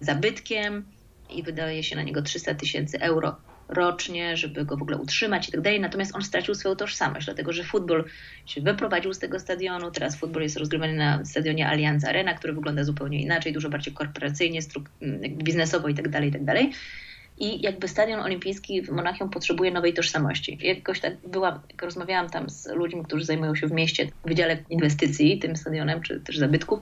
zabytkiem 0.00 0.84
i 1.30 1.42
wydaje 1.42 1.82
się 1.82 1.96
na 1.96 2.02
niego 2.02 2.22
300 2.22 2.54
tysięcy 2.54 3.00
euro 3.00 3.36
rocznie, 3.68 4.36
żeby 4.36 4.64
go 4.64 4.76
w 4.76 4.82
ogóle 4.82 4.96
utrzymać 4.96 5.48
i 5.48 5.52
tak 5.52 5.60
dalej. 5.60 5.80
Natomiast 5.80 6.14
on 6.14 6.22
stracił 6.22 6.54
swoją 6.54 6.76
tożsamość, 6.76 7.26
dlatego 7.26 7.52
że 7.52 7.64
futbol 7.64 8.04
się 8.46 8.60
wyprowadził 8.60 9.14
z 9.14 9.18
tego 9.18 9.40
stadionu. 9.40 9.90
Teraz 9.90 10.16
futbol 10.16 10.42
jest 10.42 10.56
rozgrywany 10.56 10.92
na 10.92 11.24
stadionie 11.24 11.68
Allianz 11.68 12.04
Arena, 12.04 12.34
który 12.34 12.52
wygląda 12.52 12.84
zupełnie 12.84 13.22
inaczej, 13.22 13.52
dużo 13.52 13.68
bardziej 13.68 13.94
korporacyjnie, 13.94 14.60
biznesowo 15.28 15.88
i 15.88 15.94
tak 15.94 16.08
dalej, 16.08 16.28
i 16.28 16.32
tak 16.32 16.44
dalej. 16.44 16.72
I 17.40 17.62
jakby 17.62 17.88
stadion 17.88 18.20
olimpijski 18.20 18.82
w 18.82 18.90
Monachium 18.90 19.30
potrzebuje 19.30 19.70
nowej 19.70 19.94
tożsamości. 19.94 20.58
Jakoś 20.60 21.00
tak 21.00 21.16
byłam, 21.28 21.60
jak 21.70 21.82
rozmawiałam 21.82 22.30
tam 22.30 22.50
z 22.50 22.66
ludźmi, 22.66 23.04
którzy 23.04 23.24
zajmują 23.24 23.54
się 23.54 23.66
w 23.66 23.72
mieście 23.72 24.06
w 24.06 24.28
Wydziale 24.28 24.58
Inwestycji 24.70 25.38
tym 25.38 25.56
stadionem, 25.56 26.02
czy 26.02 26.20
też 26.20 26.38
zabytków 26.38 26.80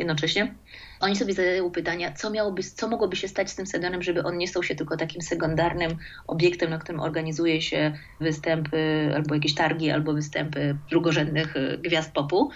jednocześnie, 0.00 0.54
oni 1.00 1.16
sobie 1.16 1.34
zadają 1.34 1.70
pytania, 1.70 2.12
co, 2.12 2.30
miałoby, 2.30 2.62
co 2.62 2.88
mogłoby 2.88 3.16
się 3.16 3.28
stać 3.28 3.50
z 3.50 3.54
tym 3.54 3.66
stadionem, 3.66 4.02
żeby 4.02 4.22
on 4.22 4.38
nie 4.38 4.48
stał 4.48 4.62
się 4.62 4.74
tylko 4.74 4.96
takim 4.96 5.22
sekundarnym 5.22 5.96
obiektem, 6.26 6.70
na 6.70 6.78
którym 6.78 7.00
organizuje 7.00 7.62
się 7.62 7.92
występy 8.20 9.10
albo 9.14 9.34
jakieś 9.34 9.54
targi, 9.54 9.90
albo 9.90 10.12
występy 10.12 10.76
drugorzędnych 10.90 11.56
e, 11.56 11.78
gwiazd 11.78 12.12
popu. 12.12 12.50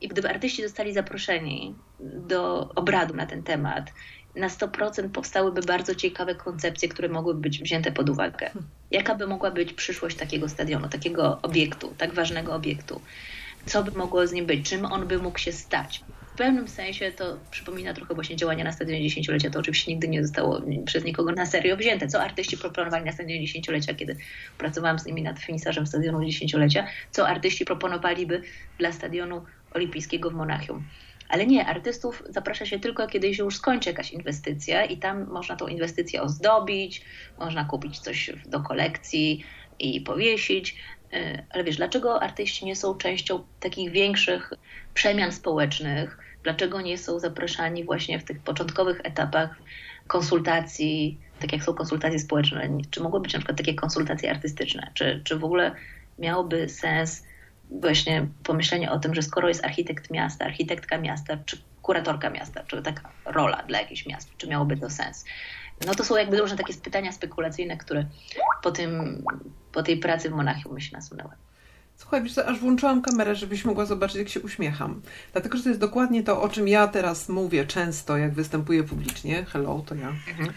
I 0.00 0.08
gdyby 0.08 0.30
artyści 0.30 0.62
zostali 0.62 0.94
zaproszeni 0.94 1.74
do 2.00 2.68
obradu 2.74 3.14
na 3.14 3.26
ten 3.26 3.42
temat, 3.42 3.92
na 4.36 4.48
100% 4.48 5.08
powstałyby 5.08 5.60
bardzo 5.60 5.94
ciekawe 5.94 6.34
koncepcje, 6.34 6.88
które 6.88 7.08
mogłyby 7.08 7.40
być 7.40 7.62
wzięte 7.62 7.92
pod 7.92 8.08
uwagę. 8.08 8.50
Jaka 8.90 9.14
by 9.14 9.26
mogła 9.26 9.50
być 9.50 9.72
przyszłość 9.72 10.16
takiego 10.16 10.48
stadionu, 10.48 10.88
takiego 10.88 11.38
obiektu, 11.42 11.94
tak 11.98 12.14
ważnego 12.14 12.54
obiektu? 12.54 13.00
Co 13.66 13.82
by 13.84 13.90
mogło 13.90 14.26
z 14.26 14.32
nim 14.32 14.46
być? 14.46 14.68
Czym 14.68 14.84
on 14.84 15.06
by 15.06 15.18
mógł 15.18 15.38
się 15.38 15.52
stać? 15.52 16.04
Pewnym 16.38 16.68
sensie 16.68 17.12
to 17.12 17.38
przypomina 17.50 17.94
trochę 17.94 18.14
właśnie 18.14 18.36
działania 18.36 18.64
na 18.64 18.72
stadionie 18.72 19.02
dziesięciolecia. 19.02 19.50
To 19.50 19.58
oczywiście 19.58 19.92
nigdy 19.92 20.08
nie 20.08 20.22
zostało 20.22 20.62
przez 20.84 21.04
nikogo 21.04 21.32
na 21.32 21.46
serio 21.46 21.76
wzięte. 21.76 22.08
Co 22.08 22.22
artyści 22.22 22.58
proponowali 22.58 23.04
na 23.04 23.12
stadionie 23.12 23.40
dziesięciolecia, 23.40 23.94
kiedy 23.94 24.16
pracowałam 24.58 24.98
z 24.98 25.06
nimi 25.06 25.22
nad 25.22 25.38
finisarzem 25.38 25.86
stadionu 25.86 26.24
dziesięciolecia, 26.24 26.86
co 27.10 27.28
artyści 27.28 27.64
proponowaliby 27.64 28.42
dla 28.78 28.92
stadionu 28.92 29.44
olimpijskiego 29.74 30.30
w 30.30 30.34
Monachium. 30.34 30.84
Ale 31.28 31.46
nie, 31.46 31.66
artystów 31.66 32.22
zaprasza 32.28 32.66
się 32.66 32.78
tylko, 32.78 33.06
kiedy 33.06 33.34
się 33.34 33.44
już 33.44 33.56
skończy 33.56 33.90
jakaś 33.90 34.10
inwestycja 34.10 34.84
i 34.84 34.96
tam 34.96 35.26
można 35.26 35.56
tą 35.56 35.66
inwestycję 35.66 36.22
ozdobić, 36.22 37.02
można 37.38 37.64
kupić 37.64 37.98
coś 37.98 38.30
do 38.46 38.60
kolekcji 38.60 39.44
i 39.78 40.00
powiesić. 40.00 40.76
E, 41.12 41.42
ale 41.50 41.64
wiesz, 41.64 41.76
dlaczego 41.76 42.22
artyści 42.22 42.66
nie 42.66 42.76
są 42.76 42.94
częścią 42.94 43.44
takich 43.60 43.90
większych 43.90 44.52
przemian 44.94 45.32
społecznych, 45.32 46.27
dlaczego 46.48 46.80
nie 46.80 46.98
są 46.98 47.18
zapraszani 47.18 47.84
właśnie 47.84 48.18
w 48.18 48.24
tych 48.24 48.40
początkowych 48.40 49.00
etapach 49.04 49.50
konsultacji, 50.06 51.18
tak 51.40 51.52
jak 51.52 51.62
są 51.62 51.74
konsultacje 51.74 52.18
społeczne, 52.18 52.68
czy 52.90 53.00
mogły 53.00 53.20
być 53.20 53.32
na 53.32 53.38
przykład 53.38 53.58
takie 53.58 53.74
konsultacje 53.74 54.30
artystyczne, 54.30 54.90
czy, 54.94 55.20
czy 55.24 55.38
w 55.38 55.44
ogóle 55.44 55.74
miałoby 56.18 56.68
sens 56.68 57.24
właśnie 57.70 58.26
pomyślenie 58.44 58.90
o 58.90 58.98
tym, 58.98 59.14
że 59.14 59.22
skoro 59.22 59.48
jest 59.48 59.64
architekt 59.64 60.10
miasta, 60.10 60.44
architektka 60.44 60.98
miasta, 60.98 61.36
czy 61.46 61.58
kuratorka 61.82 62.30
miasta, 62.30 62.62
czy 62.66 62.82
taka 62.82 63.10
rola 63.24 63.62
dla 63.62 63.78
jakiegoś 63.78 64.06
miasta, 64.06 64.32
czy 64.38 64.48
miałoby 64.48 64.76
to 64.76 64.90
sens. 64.90 65.24
No 65.86 65.94
to 65.94 66.04
są 66.04 66.16
jakby 66.16 66.38
różne 66.38 66.56
takie 66.56 66.74
pytania 66.74 67.12
spekulacyjne, 67.12 67.76
które 67.76 68.04
po, 68.62 68.70
tym, 68.70 69.24
po 69.72 69.82
tej 69.82 69.96
pracy 69.96 70.30
w 70.30 70.32
Monachium 70.32 70.74
mi 70.74 70.82
się 70.82 70.96
nasunęły. 70.96 71.30
Słuchaj, 71.98 72.22
wiesz, 72.22 72.38
aż 72.38 72.60
włączyłam 72.60 73.02
kamerę, 73.02 73.36
żebyś 73.36 73.64
mogła 73.64 73.86
zobaczyć, 73.86 74.16
jak 74.16 74.28
się 74.28 74.40
uśmiecham. 74.40 75.00
Dlatego, 75.32 75.56
że 75.56 75.62
to 75.62 75.68
jest 75.68 75.80
dokładnie 75.80 76.22
to, 76.22 76.42
o 76.42 76.48
czym 76.48 76.68
ja 76.68 76.88
teraz 76.88 77.28
mówię 77.28 77.66
często, 77.66 78.16
jak 78.16 78.34
występuję 78.34 78.84
publicznie. 78.84 79.44
Hello, 79.44 79.84
to 79.86 79.94
ja. 79.94 80.08
Mhm. 80.08 80.52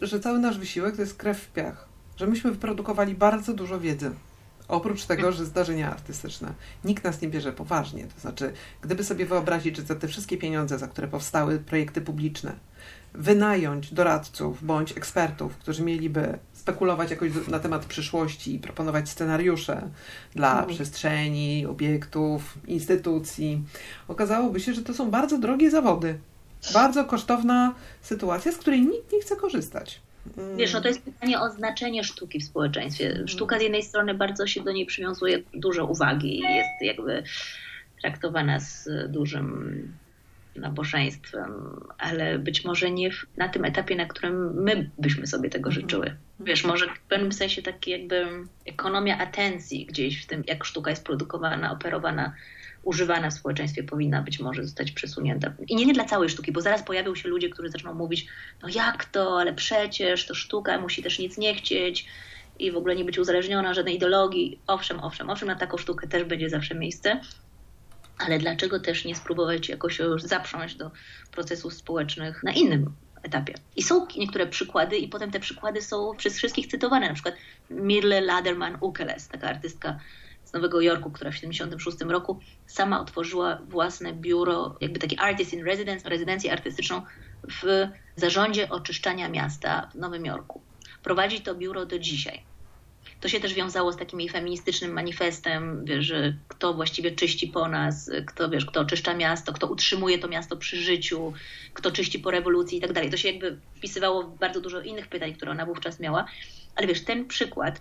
Że 0.00 0.20
cały 0.20 0.38
nasz 0.38 0.58
wysiłek 0.58 0.96
to 0.96 1.02
jest 1.02 1.16
krew 1.16 1.38
w 1.40 1.52
piach. 1.52 1.88
Że 2.16 2.26
myśmy 2.26 2.50
wyprodukowali 2.50 3.14
bardzo 3.14 3.54
dużo 3.54 3.80
wiedzy. 3.80 4.10
Oprócz 4.68 5.04
tego, 5.04 5.32
że 5.32 5.44
zdarzenia 5.44 5.90
artystyczne. 5.90 6.54
Nikt 6.84 7.04
nas 7.04 7.20
nie 7.20 7.28
bierze 7.28 7.52
poważnie. 7.52 8.06
To 8.14 8.20
znaczy, 8.20 8.52
gdyby 8.82 9.04
sobie 9.04 9.26
wyobrazić, 9.26 9.76
że 9.76 9.82
za 9.82 9.94
te 9.94 10.08
wszystkie 10.08 10.36
pieniądze, 10.36 10.78
za 10.78 10.88
które 10.88 11.08
powstały 11.08 11.58
projekty 11.58 12.00
publiczne, 12.00 12.52
wynająć 13.14 13.94
doradców 13.94 14.64
bądź 14.64 14.96
ekspertów, 14.96 15.56
którzy 15.56 15.82
mieliby 15.82 16.38
spekulować 16.68 17.10
jakoś 17.10 17.30
na 17.48 17.58
temat 17.58 17.86
przyszłości 17.86 18.54
i 18.54 18.58
proponować 18.58 19.08
scenariusze 19.08 19.88
dla 20.34 20.50
mhm. 20.50 20.74
przestrzeni, 20.74 21.66
obiektów, 21.66 22.58
instytucji, 22.66 23.62
okazałoby 24.08 24.60
się, 24.60 24.74
że 24.74 24.82
to 24.82 24.94
są 24.94 25.10
bardzo 25.10 25.38
drogie 25.38 25.70
zawody. 25.70 26.18
Bardzo 26.74 27.04
kosztowna 27.04 27.74
sytuacja, 28.00 28.52
z 28.52 28.56
której 28.56 28.80
nikt 28.80 29.12
nie 29.12 29.20
chce 29.20 29.36
korzystać. 29.36 30.00
Wiesz, 30.56 30.72
no 30.72 30.80
to 30.80 30.88
jest 30.88 31.02
pytanie 31.02 31.40
o 31.40 31.50
znaczenie 31.50 32.04
sztuki 32.04 32.40
w 32.40 32.44
społeczeństwie. 32.44 33.06
Mhm. 33.08 33.28
Sztuka 33.28 33.58
z 33.58 33.62
jednej 33.62 33.82
strony 33.82 34.14
bardzo 34.14 34.46
się 34.46 34.62
do 34.62 34.72
niej 34.72 34.86
przywiązuje 34.86 35.42
dużo 35.54 35.86
uwagi 35.86 36.38
i 36.38 36.42
jest 36.42 36.82
jakby 36.82 37.22
traktowana 38.00 38.60
z 38.60 38.88
dużym 39.08 39.92
nabożeństwem, 40.60 41.52
ale 41.98 42.38
być 42.38 42.64
może 42.64 42.90
nie 42.90 43.10
na 43.36 43.48
tym 43.48 43.64
etapie, 43.64 43.96
na 43.96 44.06
którym 44.06 44.62
my 44.62 44.90
byśmy 44.98 45.26
sobie 45.26 45.50
tego 45.50 45.68
mhm. 45.68 45.82
życzyły. 45.82 46.16
Wiesz, 46.40 46.64
może 46.64 46.86
w 46.86 47.00
pewnym 47.00 47.32
sensie 47.32 47.62
taki 47.62 47.90
jakby 47.90 48.26
ekonomia 48.66 49.18
atencji 49.18 49.86
gdzieś 49.86 50.22
w 50.22 50.26
tym, 50.26 50.44
jak 50.46 50.64
sztuka 50.64 50.90
jest 50.90 51.04
produkowana, 51.04 51.72
operowana, 51.72 52.32
używana 52.82 53.30
w 53.30 53.34
społeczeństwie 53.34 53.82
powinna 53.82 54.22
być 54.22 54.40
może 54.40 54.64
zostać 54.64 54.92
przesunięta. 54.92 55.52
I 55.68 55.76
nie, 55.76 55.86
nie 55.86 55.94
dla 55.94 56.04
całej 56.04 56.28
sztuki, 56.28 56.52
bo 56.52 56.60
zaraz 56.60 56.82
pojawią 56.82 57.14
się 57.14 57.28
ludzie, 57.28 57.48
którzy 57.48 57.68
zaczną 57.68 57.94
mówić, 57.94 58.26
no 58.62 58.68
jak 58.68 59.04
to, 59.04 59.40
ale 59.40 59.54
przecież 59.54 60.26
to 60.26 60.34
sztuka 60.34 60.80
musi 60.80 61.02
też 61.02 61.18
nic 61.18 61.38
nie 61.38 61.54
chcieć 61.54 62.06
i 62.58 62.72
w 62.72 62.76
ogóle 62.76 62.96
nie 62.96 63.04
być 63.04 63.18
uzależniona 63.18 63.74
żadnej 63.74 63.96
ideologii. 63.96 64.60
Owszem, 64.66 65.00
owszem, 65.00 65.30
owszem, 65.30 65.48
na 65.48 65.54
taką 65.54 65.76
sztukę 65.76 66.08
też 66.08 66.24
będzie 66.24 66.50
zawsze 66.50 66.74
miejsce, 66.74 67.20
ale 68.18 68.38
dlaczego 68.38 68.80
też 68.80 69.04
nie 69.04 69.14
spróbować 69.14 69.68
jakoś 69.68 69.98
już 69.98 70.22
zaprząść 70.22 70.74
do 70.74 70.90
procesów 71.32 71.74
społecznych 71.74 72.42
na 72.42 72.52
innym 72.52 72.92
etapie. 73.22 73.54
I 73.76 73.82
są 73.82 74.06
niektóre 74.16 74.46
przykłady 74.46 74.96
i 74.96 75.08
potem 75.08 75.30
te 75.30 75.40
przykłady 75.40 75.82
są 75.82 76.16
przez 76.16 76.36
wszystkich 76.36 76.66
cytowane, 76.66 77.08
na 77.08 77.14
przykład 77.14 77.34
Mirle 77.70 78.20
Laderman 78.20 78.78
Ukeles, 78.80 79.28
taka 79.28 79.48
artystka 79.48 79.98
z 80.44 80.52
Nowego 80.52 80.80
Jorku, 80.80 81.10
która 81.10 81.30
w 81.30 81.34
1976 81.34 82.12
roku 82.12 82.40
sama 82.66 83.00
otworzyła 83.00 83.58
własne 83.68 84.12
biuro, 84.12 84.76
jakby 84.80 84.98
taki 84.98 85.18
artist 85.18 85.52
in 85.52 85.64
residence, 85.64 86.08
rezydencję 86.08 86.52
artystyczną 86.52 87.02
w 87.62 87.88
zarządzie 88.16 88.70
oczyszczania 88.70 89.28
miasta 89.28 89.88
w 89.92 89.94
Nowym 89.94 90.26
Jorku. 90.26 90.60
Prowadzi 91.02 91.40
to 91.40 91.54
biuro 91.54 91.86
do 91.86 91.98
dzisiaj. 91.98 92.42
To 93.20 93.28
się 93.28 93.40
też 93.40 93.54
wiązało 93.54 93.92
z 93.92 93.96
takim 93.96 94.20
jej 94.20 94.28
feministycznym 94.28 94.92
manifestem, 94.92 95.84
wiesz, 95.84 96.06
że 96.06 96.34
kto 96.48 96.74
właściwie 96.74 97.10
czyści 97.10 97.48
po 97.48 97.68
nas, 97.68 98.10
kto, 98.26 98.50
wiesz, 98.50 98.66
kto 98.66 98.80
oczyszcza 98.80 99.14
miasto, 99.14 99.52
kto 99.52 99.66
utrzymuje 99.66 100.18
to 100.18 100.28
miasto 100.28 100.56
przy 100.56 100.76
życiu, 100.76 101.32
kto 101.74 101.90
czyści 101.90 102.18
po 102.18 102.30
rewolucji 102.30 102.78
i 102.78 102.80
tak 102.80 102.92
dalej. 102.92 103.10
To 103.10 103.16
się 103.16 103.28
jakby 103.28 103.58
wpisywało 103.76 104.22
w 104.22 104.38
bardzo 104.38 104.60
dużo 104.60 104.80
innych 104.80 105.08
pytań, 105.08 105.34
które 105.34 105.50
ona 105.50 105.66
wówczas 105.66 106.00
miała. 106.00 106.26
Ale 106.76 106.86
wiesz, 106.86 107.04
ten 107.04 107.26
przykład 107.26 107.80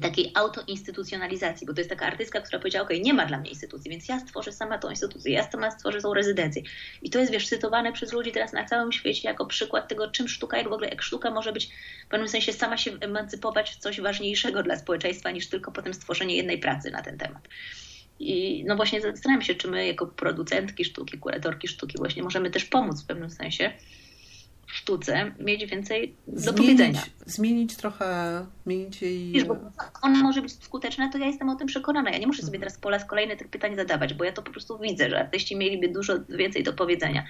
takiej 0.00 0.32
autoinstytucjonalizacji, 0.34 1.66
bo 1.66 1.74
to 1.74 1.80
jest 1.80 1.90
taka 1.90 2.06
artystka, 2.06 2.40
która 2.40 2.58
powiedziała, 2.58 2.84
ok, 2.84 2.90
nie 3.02 3.14
ma 3.14 3.26
dla 3.26 3.38
mnie 3.38 3.50
instytucji, 3.50 3.90
więc 3.90 4.08
ja 4.08 4.20
stworzę 4.20 4.52
sama 4.52 4.78
tą 4.78 4.90
instytucję, 4.90 5.32
ja 5.32 5.50
sama 5.50 5.70
stworzę 5.70 6.00
tą 6.00 6.14
rezydencję. 6.14 6.62
I 7.02 7.10
to 7.10 7.18
jest, 7.18 7.32
wiesz, 7.32 7.48
cytowane 7.48 7.92
przez 7.92 8.12
ludzi 8.12 8.32
teraz 8.32 8.52
na 8.52 8.64
całym 8.64 8.92
świecie 8.92 9.28
jako 9.28 9.46
przykład 9.46 9.88
tego, 9.88 10.10
czym 10.10 10.28
sztuka, 10.28 10.56
jak 10.56 10.68
w 10.68 10.72
ogóle, 10.72 10.88
jak 10.88 11.02
sztuka 11.02 11.30
może 11.30 11.52
być 11.52 11.68
w 12.06 12.08
pewnym 12.08 12.28
sensie 12.28 12.52
sama 12.52 12.76
się 12.76 12.90
emancypować 13.00 13.70
w 13.70 13.76
coś 13.76 14.00
ważniejszego 14.00 14.62
dla 14.62 14.76
społeczeństwa, 14.76 15.30
niż 15.30 15.48
tylko 15.48 15.72
potem 15.72 15.94
stworzenie 15.94 16.36
jednej 16.36 16.58
pracy 16.58 16.90
na 16.90 17.02
ten 17.02 17.18
temat. 17.18 17.48
I 18.18 18.64
no 18.66 18.76
właśnie 18.76 19.00
zastanawiam 19.00 19.42
się, 19.42 19.54
czy 19.54 19.68
my 19.68 19.86
jako 19.86 20.06
producentki 20.06 20.84
sztuki, 20.84 21.18
kuratorki 21.18 21.68
sztuki 21.68 21.98
właśnie 21.98 22.22
możemy 22.22 22.50
też 22.50 22.64
pomóc 22.64 23.02
w 23.02 23.06
pewnym 23.06 23.30
sensie 23.30 23.72
sztuce 24.74 25.32
mieć 25.40 25.66
więcej 25.66 26.16
do 26.26 26.40
zmienić, 26.40 26.56
powiedzenia. 26.56 27.02
Zmienić 27.26 27.76
trochę, 27.76 28.06
zmienić 28.64 29.02
jej... 29.02 29.32
Wiesz, 29.32 29.44
bo 29.44 29.56
ona 30.02 30.22
może 30.22 30.42
być 30.42 30.64
skuteczna, 30.64 31.08
to 31.12 31.18
ja 31.18 31.26
jestem 31.26 31.48
o 31.48 31.54
tym 31.54 31.66
przekonana. 31.66 32.10
Ja 32.10 32.18
nie 32.18 32.26
muszę 32.26 32.42
sobie 32.42 32.58
teraz 32.58 32.78
po 32.78 32.90
raz 32.90 33.04
kolejny 33.04 33.36
tych 33.36 33.48
pytań 33.48 33.76
zadawać, 33.76 34.14
bo 34.14 34.24
ja 34.24 34.32
to 34.32 34.42
po 34.42 34.50
prostu 34.50 34.78
widzę, 34.78 35.10
że 35.10 35.20
artyści 35.20 35.56
mieliby 35.56 35.88
dużo 35.88 36.14
więcej 36.28 36.62
do 36.62 36.72
powiedzenia. 36.72 37.24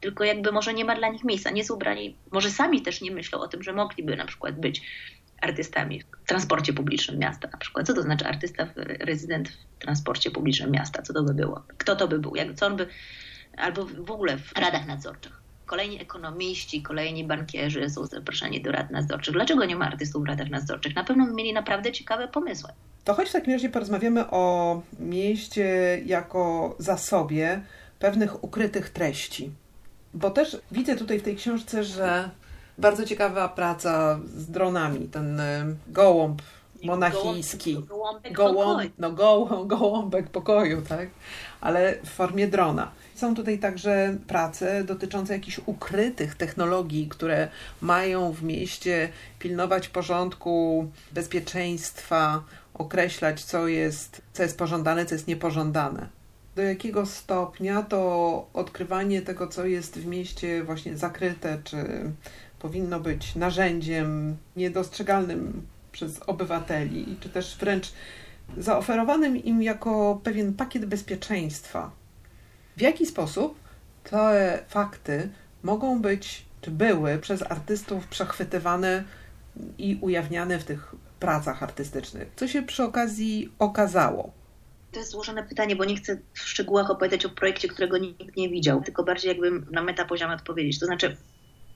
Tylko 0.00 0.24
jakby 0.24 0.52
może 0.52 0.74
nie 0.74 0.84
ma 0.84 0.96
dla 0.96 1.08
nich 1.08 1.24
miejsca, 1.24 1.50
nie 1.50 1.64
są 1.64 1.74
ubrani, 1.74 2.16
może 2.30 2.50
sami 2.50 2.82
też 2.82 3.00
nie 3.00 3.10
myślą 3.10 3.40
o 3.40 3.48
tym, 3.48 3.62
że 3.62 3.72
mogliby 3.72 4.16
na 4.16 4.26
przykład 4.26 4.60
być 4.60 4.82
artystami 5.42 6.02
w 6.02 6.28
transporcie 6.28 6.72
publicznym 6.72 7.18
miasta 7.18 7.48
na 7.52 7.58
przykład. 7.58 7.86
Co 7.86 7.94
to 7.94 8.02
znaczy 8.02 8.26
artysta, 8.26 8.68
rezydent 8.76 9.48
w 9.48 9.78
transporcie 9.78 10.30
publicznym 10.30 10.70
miasta? 10.70 11.02
Co 11.02 11.12
to 11.12 11.22
by 11.22 11.34
było? 11.34 11.62
Kto 11.78 11.96
to 11.96 12.08
by 12.08 12.18
był? 12.18 12.36
Jak, 12.36 12.54
co 12.54 12.66
on 12.66 12.76
by... 12.76 12.86
Albo 13.56 13.84
w 13.84 14.10
ogóle 14.10 14.38
w 14.38 14.52
radach 14.52 14.86
nadzorczych 14.86 15.37
kolejni 15.68 16.02
ekonomiści, 16.02 16.82
kolejni 16.82 17.24
bankierzy 17.24 17.90
są 17.90 18.06
zaproszeni 18.06 18.62
do 18.62 18.72
rad 18.72 18.90
nadzorczych. 18.90 19.34
Dlaczego 19.34 19.64
nie 19.64 19.76
ma 19.76 19.86
artystów 19.86 20.22
w 20.22 20.26
radach 20.26 20.50
nadzorczych? 20.50 20.94
Na 20.94 21.04
pewno 21.04 21.26
mieli 21.34 21.52
naprawdę 21.52 21.92
ciekawe 21.92 22.28
pomysły. 22.28 22.70
To 23.04 23.14
choć 23.14 23.28
w 23.28 23.32
takim 23.32 23.52
razie 23.52 23.68
porozmawiamy 23.68 24.30
o 24.30 24.82
mieście 24.98 26.00
jako 26.06 26.76
zasobie 26.78 27.60
pewnych 27.98 28.44
ukrytych 28.44 28.90
treści. 28.90 29.50
Bo 30.14 30.30
też 30.30 30.56
widzę 30.72 30.96
tutaj 30.96 31.18
w 31.18 31.22
tej 31.22 31.36
książce, 31.36 31.84
że 31.84 32.30
bardzo 32.78 33.04
ciekawa 33.04 33.48
praca 33.48 34.20
z 34.24 34.50
dronami. 34.50 35.08
Ten 35.08 35.40
gołąb 35.88 36.42
monachijski. 36.84 37.74
Gołąbek 37.74 38.32
Gołąb, 38.32 38.92
no, 38.98 39.12
gołąbek 39.64 40.30
pokoju, 40.30 40.82
tak? 40.82 41.08
Ale 41.60 41.94
w 42.04 42.08
formie 42.08 42.48
drona. 42.48 42.90
Są 43.14 43.34
tutaj 43.34 43.58
także 43.58 44.16
prace 44.26 44.84
dotyczące 44.84 45.32
jakichś 45.32 45.60
ukrytych 45.66 46.34
technologii, 46.34 47.08
które 47.08 47.48
mają 47.80 48.32
w 48.32 48.42
mieście 48.42 49.08
pilnować 49.38 49.88
porządku, 49.88 50.88
bezpieczeństwa, 51.12 52.42
określać, 52.74 53.44
co 53.44 53.68
jest, 53.68 54.22
co 54.32 54.42
jest 54.42 54.58
pożądane, 54.58 55.06
co 55.06 55.14
jest 55.14 55.28
niepożądane. 55.28 56.08
Do 56.56 56.62
jakiego 56.62 57.06
stopnia 57.06 57.82
to 57.82 58.46
odkrywanie 58.54 59.22
tego, 59.22 59.46
co 59.46 59.66
jest 59.66 59.98
w 59.98 60.06
mieście 60.06 60.64
właśnie 60.64 60.96
zakryte, 60.96 61.58
czy 61.64 61.76
powinno 62.58 63.00
być 63.00 63.34
narzędziem 63.34 64.36
niedostrzegalnym 64.56 65.66
przez 65.92 66.20
obywateli, 66.26 67.16
czy 67.20 67.28
też 67.28 67.56
wręcz 67.56 67.92
zaoferowanym 68.56 69.36
im 69.36 69.62
jako 69.62 70.20
pewien 70.24 70.54
pakiet 70.54 70.86
bezpieczeństwa 70.86 71.90
w 72.78 72.80
jaki 72.80 73.06
sposób 73.06 73.58
te 74.04 74.64
fakty 74.68 75.30
mogą 75.62 76.02
być, 76.02 76.44
czy 76.60 76.70
były 76.70 77.18
przez 77.18 77.42
artystów 77.42 78.06
przechwytywane 78.06 79.04
i 79.78 79.98
ujawniane 80.00 80.58
w 80.58 80.64
tych 80.64 80.94
pracach 81.20 81.62
artystycznych? 81.62 82.28
Co 82.36 82.48
się 82.48 82.62
przy 82.62 82.82
okazji 82.82 83.52
okazało? 83.58 84.32
To 84.92 84.98
jest 84.98 85.12
złożone 85.12 85.42
pytanie, 85.42 85.76
bo 85.76 85.84
nie 85.84 85.96
chcę 85.96 86.18
w 86.34 86.40
szczegółach 86.40 86.90
opowiadać 86.90 87.26
o 87.26 87.28
projekcie, 87.28 87.68
którego 87.68 87.98
nikt 87.98 88.36
nie 88.36 88.48
widział, 88.48 88.82
tylko 88.82 89.04
bardziej 89.04 89.28
jakbym 89.28 89.66
na 89.70 89.82
metapoziomie 89.82 90.34
odpowiedzieć. 90.34 90.78
To 90.78 90.86
znaczy, 90.86 91.16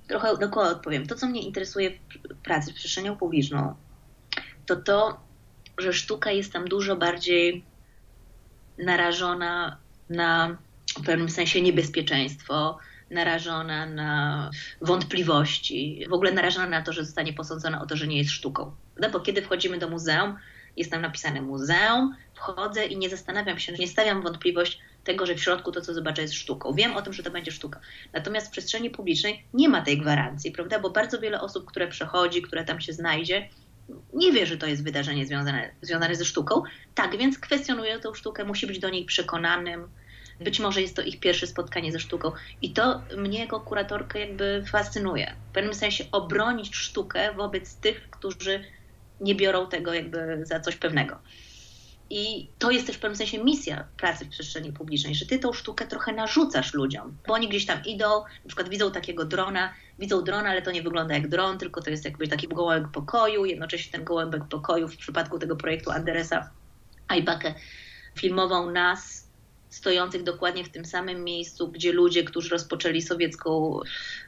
trochę 0.09 0.37
dookoła 0.37 0.69
odpowiem. 0.69 1.07
To, 1.07 1.15
co 1.15 1.27
mnie 1.27 1.43
interesuje 1.43 1.91
w 2.31 2.43
pracy 2.43 2.71
z 2.71 2.73
przestrzenią 2.73 3.17
publiczną, 3.17 3.75
to 4.67 4.77
to, 4.77 5.21
że 5.79 5.93
sztuka 5.93 6.31
jest 6.31 6.53
tam 6.53 6.65
dużo 6.65 6.97
bardziej 6.97 7.65
narażona 8.79 9.77
na 10.11 10.59
w 10.99 11.05
pewnym 11.05 11.29
sensie 11.29 11.63
niebezpieczeństwo, 11.63 12.79
narażona 13.11 13.87
na 13.87 14.51
wątpliwości, 14.81 16.05
w 16.09 16.13
ogóle 16.13 16.33
narażona 16.33 16.69
na 16.69 16.83
to, 16.83 16.93
że 16.93 17.05
zostanie 17.05 17.33
posądzona 17.33 17.83
o 17.83 17.87
to, 17.87 17.97
że 17.97 18.07
nie 18.07 18.19
jest 18.19 18.31
sztuką. 18.31 18.75
No 19.01 19.11
bo 19.11 19.21
kiedy 19.21 19.43
wchodzimy 19.43 19.79
do 19.79 19.89
muzeum, 19.89 20.37
jest 20.77 20.91
tam 20.91 21.03
napisane 21.03 21.43
muzeum, 21.43 22.17
wchodzę 22.35 22.87
i 22.87 22.97
nie 22.97 23.11
zastanawiam 23.11 23.59
się, 23.59 23.73
nie 23.73 23.89
stawiam 23.89 24.23
wątpliwość 24.23 24.79
tego, 25.05 25.27
że 25.27 25.35
w 25.35 25.43
środku 25.43 25.73
to, 25.73 25.81
co 25.81 25.95
zobaczę, 25.95 26.23
jest 26.23 26.35
sztuką. 26.35 26.73
Wiem 26.73 26.97
o 26.97 27.03
tym, 27.03 27.13
że 27.13 27.23
to 27.23 27.31
będzie 27.31 27.53
sztuka. 27.53 27.81
Natomiast 28.13 28.47
w 28.47 28.51
przestrzeni 28.51 28.91
publicznej 28.91 29.45
nie 29.55 29.69
ma 29.69 29.83
tej 29.83 29.99
gwarancji, 29.99 30.53
prawda? 30.53 30.79
Bo 30.79 30.91
bardzo 30.91 31.19
wiele 31.19 31.41
osób, 31.41 31.67
które 31.67 31.89
przechodzi, 31.89 32.43
które 32.43 32.65
tam 32.65 32.81
się 32.81 32.93
znajdzie, 32.93 33.49
nie 34.15 34.33
wie, 34.33 34.47
że 34.47 34.57
to 34.57 34.67
jest 34.67 34.85
wydarzenie 34.85 35.27
związane, 35.27 35.71
związane 35.83 36.15
ze 36.15 36.25
sztuką. 36.25 36.63
Tak 36.95 37.17
więc 37.17 37.39
kwestionuje 37.39 37.99
tę 37.99 38.15
sztukę, 38.15 38.45
musi 38.45 38.67
być 38.67 38.79
do 38.79 38.91
niej 38.91 39.05
przekonanym, 39.05 39.89
Być 40.41 40.61
może 40.61 40.83
jest 40.83 40.97
to 40.97 41.03
ich 41.03 41.21
pierwsze 41.21 41.47
spotkanie 41.47 41.93
ze 41.93 42.01
sztuką. 42.01 42.33
I 42.63 42.73
to 42.73 43.03
mnie 43.17 43.39
jako 43.39 43.61
kuratorkę 43.61 44.21
jakby 44.21 44.65
fascynuje. 44.71 45.35
W 45.51 45.55
pewnym 45.55 45.75
sensie 45.75 46.05
obronić 46.13 46.77
sztukę 46.77 47.33
wobec 47.33 47.77
tych, 47.77 48.11
którzy 48.11 48.65
nie 49.21 49.35
biorą 49.35 49.67
tego 49.67 49.95
jakby 49.95 50.41
za 50.43 50.61
coś 50.61 50.77
pewnego. 50.77 51.19
I 52.15 52.49
to 52.59 52.71
jest 52.71 52.87
też 52.87 52.97
w 52.97 52.99
pewnym 52.99 53.17
sensie 53.17 53.45
misja 53.45 53.89
pracy 53.97 54.25
w 54.25 54.29
przestrzeni 54.29 54.73
publicznej, 54.73 55.15
że 55.15 55.27
ty 55.27 55.39
tą 55.39 55.53
sztukę 55.53 55.87
trochę 55.87 56.13
narzucasz 56.13 56.75
ludziom, 56.75 57.17
bo 57.27 57.35
oni 57.35 57.49
gdzieś 57.49 57.67
tam 57.67 57.85
idą, 57.85 58.07
na 58.21 58.47
przykład 58.47 58.69
widzą 58.69 58.93
takiego 58.93 59.25
drona, 59.25 59.75
widzą 59.99 60.25
drona, 60.25 60.51
ale 60.51 60.63
to 60.63 60.71
nie 60.71 60.83
wygląda 60.83 61.15
jak 61.15 61.29
dron, 61.29 61.59
tylko 61.59 61.83
to 61.83 61.91
jest 61.91 62.05
jakby 62.05 62.29
taki 62.29 62.49
gołębek 62.49 62.93
pokoju, 62.93 63.45
jednocześnie 63.45 63.93
ten 63.93 64.05
gołębek 64.05 64.45
pokoju 64.49 64.89
w 64.89 64.97
przypadku 64.97 65.39
tego 65.39 65.57
projektu 65.57 65.91
Anderesa 65.91 66.51
Ajbake 67.09 67.55
filmował 68.19 68.71
nas 68.71 69.22
stojących 69.73 70.23
dokładnie 70.23 70.65
w 70.65 70.69
tym 70.69 70.85
samym 70.85 71.25
miejscu, 71.25 71.69
gdzie 71.69 71.93
ludzie, 71.93 72.25
którzy 72.25 72.49
rozpoczęli 72.49 73.03
sowiecką 73.03 73.81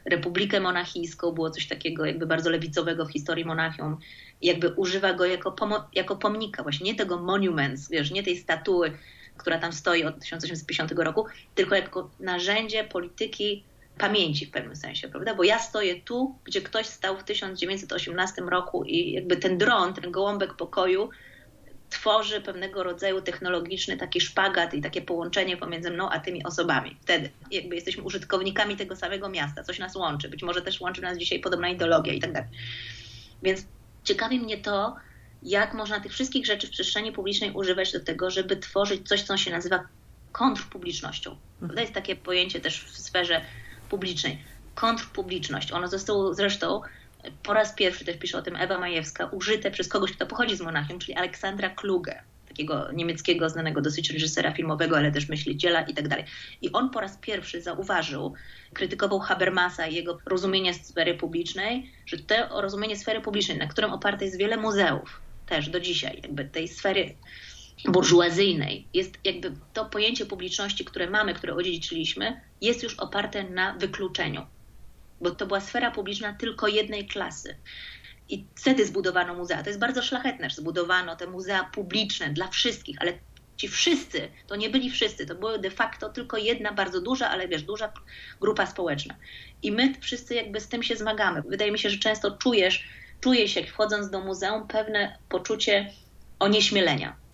Republikę 0.05 0.59
Monachijską, 0.59 1.31
było 1.31 1.49
coś 1.49 1.67
takiego 1.67 2.05
jakby 2.05 2.25
bardzo 2.25 2.49
lewicowego 2.49 3.05
w 3.05 3.11
historii 3.11 3.45
Monachium, 3.45 3.97
jakby 4.41 4.69
używa 4.69 5.13
go 5.13 5.25
jako, 5.25 5.55
jako 5.93 6.15
pomnika, 6.15 6.63
właśnie 6.63 6.85
nie 6.85 6.95
tego 6.95 7.19
monuments, 7.19 7.89
wiesz, 7.89 8.11
nie 8.11 8.23
tej 8.23 8.37
statuły, 8.37 8.91
która 9.37 9.59
tam 9.59 9.73
stoi 9.73 10.03
od 10.03 10.19
1850 10.19 10.91
roku, 10.91 11.25
tylko 11.55 11.75
jako 11.75 12.09
narzędzie 12.19 12.83
polityki 12.83 13.63
pamięci 13.97 14.45
w 14.45 14.51
pewnym 14.51 14.75
sensie, 14.75 15.07
prawda? 15.07 15.35
Bo 15.35 15.43
ja 15.43 15.59
stoję 15.59 16.01
tu, 16.01 16.35
gdzie 16.43 16.61
ktoś 16.61 16.85
stał 16.85 17.17
w 17.17 17.23
1918 17.23 18.41
roku 18.41 18.83
i 18.83 19.11
jakby 19.11 19.37
ten 19.37 19.57
dron, 19.57 19.93
ten 19.93 20.11
gołąbek 20.11 20.53
pokoju 20.53 21.09
tworzy 21.95 22.41
pewnego 22.41 22.83
rodzaju 22.83 23.21
technologiczny 23.21 23.97
taki 23.97 24.21
szpagat 24.21 24.73
i 24.73 24.81
takie 24.81 25.01
połączenie 25.01 25.57
pomiędzy 25.57 25.91
mną 25.91 26.09
a 26.09 26.19
tymi 26.19 26.43
osobami. 26.43 26.97
Wtedy 27.01 27.29
jakby 27.51 27.75
jesteśmy 27.75 28.03
użytkownikami 28.03 28.75
tego 28.75 28.95
samego 28.95 29.29
miasta, 29.29 29.63
coś 29.63 29.79
nas 29.79 29.95
łączy, 29.95 30.29
być 30.29 30.43
może 30.43 30.61
też 30.61 30.81
łączy 30.81 31.01
nas 31.01 31.17
dzisiaj 31.17 31.39
podobna 31.39 31.69
ideologia 31.69 32.13
i 32.13 32.19
tak 32.19 32.31
dalej. 32.31 32.49
Więc 33.43 33.65
ciekawi 34.03 34.39
mnie 34.39 34.57
to, 34.57 34.95
jak 35.43 35.73
można 35.73 35.99
tych 35.99 36.11
wszystkich 36.11 36.45
rzeczy 36.45 36.67
w 36.67 36.69
przestrzeni 36.69 37.11
publicznej 37.11 37.51
używać 37.51 37.91
do 37.91 37.99
tego, 37.99 38.31
żeby 38.31 38.57
tworzyć 38.57 39.07
coś, 39.07 39.23
co 39.23 39.37
się 39.37 39.51
nazywa 39.51 39.87
kontrpublicznością. 40.31 41.37
To 41.75 41.81
jest 41.81 41.93
takie 41.93 42.15
pojęcie 42.15 42.59
też 42.59 42.83
w 42.83 42.97
sferze 42.97 43.41
publicznej. 43.89 44.43
Kontrpubliczność. 44.75 45.71
Ono 45.71 45.87
zostało 45.87 46.33
zresztą 46.33 46.81
po 47.43 47.53
raz 47.53 47.73
pierwszy, 47.73 48.05
też 48.05 48.17
pisze 48.17 48.37
o 48.37 48.41
tym 48.41 48.55
Ewa 48.55 48.79
Majewska, 48.79 49.25
użyte 49.25 49.71
przez 49.71 49.87
kogoś, 49.87 50.11
kto 50.11 50.25
pochodzi 50.25 50.57
z 50.57 50.61
Monachium, 50.61 50.99
czyli 50.99 51.13
Aleksandra 51.15 51.69
Kluge, 51.69 52.23
takiego 52.47 52.91
niemieckiego, 52.91 53.49
znanego 53.49 53.81
dosyć 53.81 54.09
reżysera 54.09 54.51
filmowego, 54.51 54.97
ale 54.97 55.11
też 55.11 55.29
myśliciela 55.29 55.81
i 55.81 55.93
tak 55.93 56.07
dalej. 56.07 56.25
I 56.61 56.71
on 56.71 56.89
po 56.89 57.01
raz 57.01 57.17
pierwszy 57.17 57.61
zauważył, 57.61 58.33
krytykował 58.73 59.19
Habermasa 59.19 59.87
i 59.87 59.95
jego 59.95 60.17
rozumienie 60.25 60.73
sfery 60.73 61.13
publicznej, 61.13 61.91
że 62.05 62.17
to 62.17 62.61
rozumienie 62.61 62.97
sfery 62.97 63.21
publicznej, 63.21 63.57
na 63.57 63.67
którym 63.67 63.91
oparte 63.91 64.25
jest 64.25 64.37
wiele 64.37 64.57
muzeów, 64.57 65.21
też 65.45 65.69
do 65.69 65.79
dzisiaj, 65.79 66.19
jakby 66.23 66.45
tej 66.45 66.67
sfery 66.67 67.15
burżuazyjnej, 67.85 68.87
jest 68.93 69.19
jakby 69.23 69.51
to 69.73 69.85
pojęcie 69.85 70.25
publiczności, 70.25 70.85
które 70.85 71.09
mamy, 71.09 71.33
które 71.33 71.55
odziedziczyliśmy, 71.55 72.41
jest 72.61 72.83
już 72.83 72.93
oparte 72.93 73.43
na 73.43 73.73
wykluczeniu 73.73 74.45
bo 75.21 75.31
to 75.31 75.45
była 75.45 75.61
sfera 75.61 75.91
publiczna 75.91 76.33
tylko 76.33 76.67
jednej 76.67 77.07
klasy. 77.07 77.55
I 78.29 78.45
wtedy 78.55 78.85
zbudowano 78.85 79.33
muzea. 79.33 79.63
To 79.63 79.69
jest 79.69 79.79
bardzo 79.79 80.01
szlachetne, 80.01 80.49
że 80.49 80.55
zbudowano 80.55 81.15
te 81.15 81.27
muzea 81.27 81.63
publiczne 81.63 82.29
dla 82.29 82.47
wszystkich, 82.47 82.97
ale 83.01 83.13
ci 83.57 83.67
wszyscy, 83.67 84.31
to 84.47 84.55
nie 84.55 84.69
byli 84.69 84.89
wszyscy, 84.89 85.25
to 85.25 85.35
była 85.35 85.57
de 85.57 85.71
facto 85.71 86.09
tylko 86.09 86.37
jedna 86.37 86.71
bardzo 86.71 87.01
duża, 87.01 87.29
ale 87.29 87.47
wiesz, 87.47 87.63
duża 87.63 87.93
grupa 88.41 88.65
społeczna. 88.65 89.15
I 89.63 89.71
my 89.71 89.93
wszyscy 90.01 90.35
jakby 90.35 90.59
z 90.59 90.67
tym 90.67 90.83
się 90.83 90.95
zmagamy. 90.95 91.41
Wydaje 91.41 91.71
mi 91.71 91.79
się, 91.79 91.89
że 91.89 91.97
często 91.97 92.37
czujesz, 92.37 92.87
czuje 93.21 93.47
się 93.47 93.63
wchodząc 93.63 94.09
do 94.09 94.19
muzeum 94.19 94.67
pewne 94.67 95.17
poczucie 95.29 95.91
onieśmielenia 96.39 97.24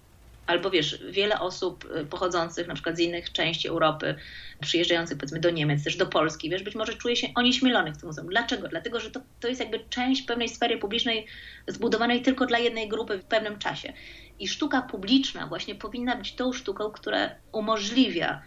albo 0.52 0.70
wiesz, 0.70 1.04
wiele 1.10 1.40
osób 1.40 1.86
y, 2.02 2.06
pochodzących 2.06 2.68
na 2.68 2.74
przykład 2.74 2.96
z 2.96 3.00
innych 3.00 3.32
części 3.32 3.68
Europy, 3.68 4.16
przyjeżdżających 4.60 5.18
powiedzmy 5.18 5.40
do 5.40 5.50
Niemiec, 5.50 5.84
też 5.84 5.96
do 5.96 6.06
Polski, 6.06 6.50
wiesz, 6.50 6.64
być 6.64 6.76
może 6.76 6.94
czuje 6.94 7.16
się 7.16 7.28
onieśmielonych 7.36 7.94
w 7.94 7.98
tym 7.98 8.08
muzeum. 8.08 8.28
Dlaczego? 8.28 8.68
Dlatego, 8.68 9.00
że 9.00 9.12
to, 9.12 9.22
to 9.40 9.48
jest 9.48 9.60
jakby 9.60 9.80
część 9.90 10.22
pewnej 10.22 10.50
sfery 10.50 10.78
publicznej 10.78 11.28
zbudowanej 11.68 12.22
tylko 12.22 12.46
dla 12.46 12.60
jednej 12.60 12.90
grupy 12.90 13.18
w 13.18 13.24
pewnym 13.24 13.60
czasie. 13.60 13.94
I 14.40 14.48
sztuka 14.48 14.82
publiczna 14.82 15.48
właśnie 15.48 15.76
powinna 15.76 16.16
być 16.16 16.36
tą 16.36 16.54
sztuką, 16.54 16.92
która 16.92 17.30
umożliwia 17.52 18.42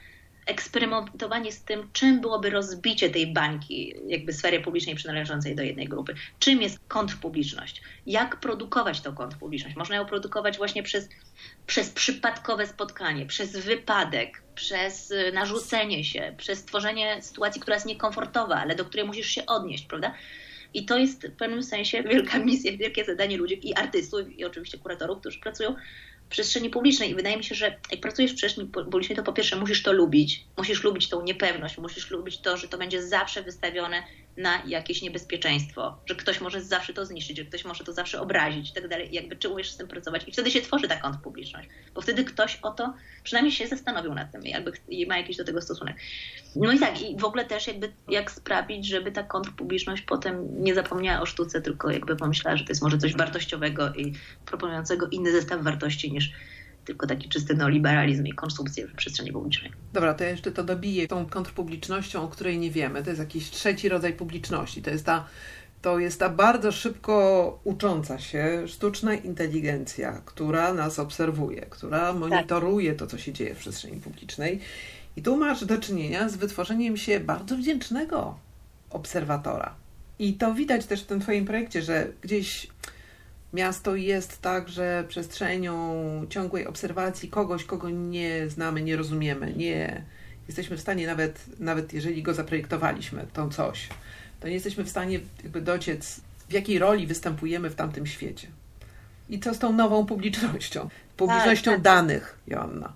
eksperymentowanie 0.47 1.53
z 1.53 1.65
tym, 1.65 1.89
czym 1.93 2.21
byłoby 2.21 2.51
rozbicie 2.51 3.11
tej 3.11 3.33
bańki, 3.33 3.95
jakby 4.07 4.33
sfery 4.33 4.61
publicznej 4.61 4.95
przynależącej 4.95 5.57
do 5.57 5.63
jednej 5.63 5.89
grupy. 5.89 6.15
Czym 6.39 6.63
jest 6.63 6.79
kontrpubliczność? 6.89 7.83
Jak 8.07 8.41
produkować 8.41 9.01
tą 9.01 9.15
kontrpubliczność? 9.15 9.77
Można 9.77 9.97
ją 9.97 10.07
produkować 10.07 10.57
właśnie 10.57 10.83
przez, 10.83 11.09
przez 11.67 11.91
przypadkowe 11.91 12.67
spotkanie, 12.67 13.27
przez 13.27 13.57
wypadek, 13.57 14.43
przez 14.55 15.11
y, 15.11 15.33
narzucenie 15.33 16.05
się, 16.05 16.35
przez 16.37 16.65
tworzenie 16.65 17.23
sytuacji, 17.23 17.61
która 17.61 17.77
jest 17.77 17.87
niekomfortowa, 17.87 18.55
ale 18.57 18.75
do 18.75 18.85
której 18.85 19.07
musisz 19.07 19.27
się 19.27 19.47
odnieść, 19.47 19.87
prawda? 19.87 20.15
I 20.75 20.85
to 20.85 20.99
jest 20.99 21.27
w 21.27 21.37
pewnym 21.37 21.63
sensie 21.63 22.03
wielka 22.03 22.39
misja, 22.39 22.77
wielkie 22.77 23.05
zadanie 23.05 23.37
ludzi 23.37 23.69
i 23.69 23.75
artystów, 23.75 24.39
i 24.39 24.45
oczywiście 24.45 24.79
kuratorów, 24.79 25.21
którzy 25.21 25.41
pracują 25.41 25.75
przestrzeni 26.35 26.71
publicznej. 26.71 27.11
I 27.11 27.15
wydaje 27.15 27.37
mi 27.37 27.45
się, 27.45 27.55
że 27.55 27.81
jak 27.91 28.01
pracujesz 28.01 28.33
w 28.33 28.35
przestrzeni 28.35 28.69
publicznej, 28.69 29.17
to 29.17 29.23
po 29.23 29.33
pierwsze 29.33 29.57
musisz 29.57 29.83
to 29.83 29.93
lubić. 29.93 30.45
Musisz 30.57 30.83
lubić 30.85 31.09
tą 31.09 31.23
niepewność, 31.23 31.79
musisz 31.79 32.11
lubić 32.11 32.39
to, 32.39 32.57
że 32.57 32.69
to 32.69 32.79
będzie 32.79 33.03
zawsze 33.03 33.43
wystawione 33.43 34.03
na 34.37 34.63
jakieś 34.67 35.03
niebezpieczeństwo, 35.03 35.99
że 36.07 36.15
ktoś 36.15 36.41
może 36.41 36.63
zawsze 36.63 36.93
to 36.93 37.07
zniszczyć, 37.07 37.37
że 37.37 37.45
ktoś 37.45 37.65
może 37.65 37.85
to 37.85 37.93
zawsze 37.93 38.21
obrazić 38.21 38.71
i 38.71 38.73
tak 38.73 38.89
dalej. 38.89 39.09
Jakby 39.13 39.37
czy 39.37 39.49
umiesz 39.49 39.71
z 39.71 39.77
tym 39.77 39.89
pracować? 39.89 40.29
I 40.29 40.33
wtedy 40.33 40.51
się 40.51 40.61
tworzy 40.61 40.89
ta 40.89 40.97
kontrpubliczność, 40.97 41.69
bo 41.95 42.01
wtedy 42.01 42.25
ktoś 42.25 42.59
o 42.63 42.71
to 42.71 42.95
przynajmniej 43.23 43.53
się 43.53 43.67
zastanowił 43.67 44.15
nad 44.15 44.33
tym 44.33 44.43
jakby 44.43 44.73
ma 45.07 45.17
jakiś 45.17 45.37
do 45.37 45.45
tego 45.45 45.63
stosunek. 45.63 45.97
No 46.57 46.73
i 46.73 46.79
tak, 46.79 47.03
i 47.03 47.17
w 47.17 47.25
ogóle 47.25 47.45
też 47.45 47.67
jakby 47.67 47.93
jak 48.09 48.31
sprawić, 48.31 48.87
żeby 48.87 49.13
ta 49.13 49.23
kontrpubliczność 49.23 50.03
potem 50.03 50.63
nie 50.63 50.75
zapomniała 50.75 51.21
o 51.21 51.27
sztuce, 51.27 51.63
tylko 51.63 51.91
jakby 51.91 52.17
pomyślała, 52.17 52.57
że 52.57 52.65
to 52.65 52.71
jest 52.71 52.83
może 52.83 52.99
coś 52.99 53.17
wartościowego 53.17 53.95
i 53.95 54.13
proponującego 54.47 55.07
inny 55.07 55.33
zestaw 55.33 55.63
wartości 55.63 56.13
niż 56.13 56.33
tylko 56.85 57.07
taki 57.07 57.29
czysty 57.29 57.55
neoliberalizm 57.55 58.27
i 58.27 58.33
konsumpcję 58.33 58.87
w 58.87 58.95
przestrzeni 58.95 59.33
publicznej. 59.33 59.73
Dobra, 59.93 60.15
to 60.15 60.25
ja 60.25 60.31
jeszcze 60.31 60.53
to 60.53 60.65
dobiję 60.65 61.09
tą 61.09 61.27
kontrpublicznością, 61.27 62.23
o 62.23 62.29
której 62.29 62.59
nie 62.59 62.71
wiemy. 62.71 63.03
To 63.03 63.11
jest 63.11 63.21
jakiś 63.21 63.51
trzeci 63.51 63.89
rodzaj 63.89 64.13
publiczności. 64.13 64.83
To 64.83 64.91
jest 64.91 65.07
ta, 65.07 65.27
to 65.83 65.99
jest 65.99 66.21
ta 66.21 66.29
bardzo 66.29 66.73
szybko 66.73 67.59
ucząca 67.65 68.19
się 68.19 68.69
sztuczna 68.69 69.15
inteligencja, 69.15 70.23
która 70.25 70.75
nas 70.75 70.99
obserwuje, 70.99 71.67
która 71.71 72.13
monitoruje 72.13 72.91
tak. 72.91 72.99
to, 72.99 73.07
co 73.07 73.19
się 73.19 73.33
dzieje 73.33 73.55
w 73.55 73.59
przestrzeni 73.59 74.01
publicznej. 74.01 74.61
I 75.17 75.23
tu 75.23 75.37
masz 75.37 75.65
do 75.65 75.79
czynienia 75.79 76.29
z 76.29 76.37
wytworzeniem 76.37 76.97
się 76.97 77.21
bardzo 77.21 77.57
wdzięcznego 77.57 78.39
obserwatora. 78.91 79.75
I 80.19 80.35
to 80.35 80.55
widać 80.55 80.87
też 80.87 81.03
w 81.03 81.07
tym 81.07 81.21
Twoim 81.21 81.45
projekcie, 81.45 81.83
że 81.83 82.09
gdzieś 82.23 82.69
Miasto 83.55 83.97
jest 83.97 84.43
także 84.43 85.05
przestrzenią 85.09 85.77
ciągłej 86.31 86.67
obserwacji 86.67 87.29
kogoś, 87.29 87.65
kogo 87.65 87.91
nie 87.91 88.49
znamy, 88.49 88.83
nie 88.83 88.97
rozumiemy, 88.97 89.53
nie 89.57 90.03
jesteśmy 90.49 90.77
w 90.77 90.81
stanie 90.81 91.07
nawet, 91.07 91.61
nawet 91.61 91.93
jeżeli 91.93 92.23
go 92.23 92.35
zaprojektowaliśmy, 92.35 93.27
to 93.33 93.49
coś, 93.49 93.89
to 94.41 94.49
nie 94.49 94.55
jesteśmy 94.55 94.85
w 94.85 94.89
stanie 94.89 95.21
jakby 95.43 95.61
dociec, 95.61 96.21
w 96.49 96.53
jakiej 96.53 96.79
roli 96.79 97.07
występujemy 97.07 97.71
w 97.71 97.75
tamtym 97.75 98.07
świecie. 98.07 98.49
I 99.29 99.41
co 99.41 99.55
z 99.55 99.59
tą 99.59 99.73
nową 99.73 100.07
publicznością? 100.07 100.89
Publicznością 101.17 101.71
tak, 101.71 101.75
tak. 101.75 101.83
danych, 101.83 102.39
Joanna. 102.47 102.93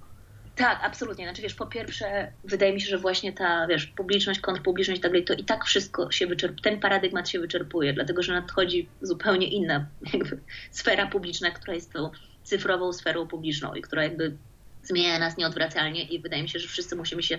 Tak, 0.59 0.81
absolutnie. 0.83 1.25
Znaczy, 1.25 1.42
wiesz, 1.42 1.55
po 1.55 1.66
pierwsze, 1.66 2.33
wydaje 2.44 2.73
mi 2.73 2.81
się, 2.81 2.87
że 2.88 2.99
właśnie 2.99 3.33
ta, 3.33 3.66
wiesz, 3.66 3.87
publiczność, 3.87 4.40
kontrpubliczność 4.40 4.99
i 4.99 5.03
tak 5.03 5.11
dalej, 5.12 5.25
to 5.25 5.35
i 5.35 5.44
tak 5.44 5.64
wszystko 5.64 6.11
się 6.11 6.27
wyczerpuje, 6.27 6.62
ten 6.62 6.81
paradygmat 6.81 7.29
się 7.29 7.40
wyczerpuje, 7.40 7.92
dlatego 7.92 8.23
że 8.23 8.33
nadchodzi 8.33 8.88
zupełnie 9.03 9.47
inna 9.47 9.87
jakby, 10.12 10.38
sfera 10.71 11.07
publiczna, 11.07 11.51
która 11.51 11.75
jest 11.75 11.92
tą 11.92 12.11
cyfrową 12.44 12.92
sferą 12.92 13.27
publiczną 13.27 13.75
i 13.75 13.83
która 13.83 14.03
jakby 14.03 14.37
zmienia 14.83 15.18
nas 15.18 15.37
nieodwracalnie 15.37 16.03
i 16.03 16.18
wydaje 16.18 16.42
mi 16.42 16.49
się, 16.49 16.59
że 16.59 16.68
wszyscy 16.68 16.97
musimy 16.97 17.23
się 17.23 17.38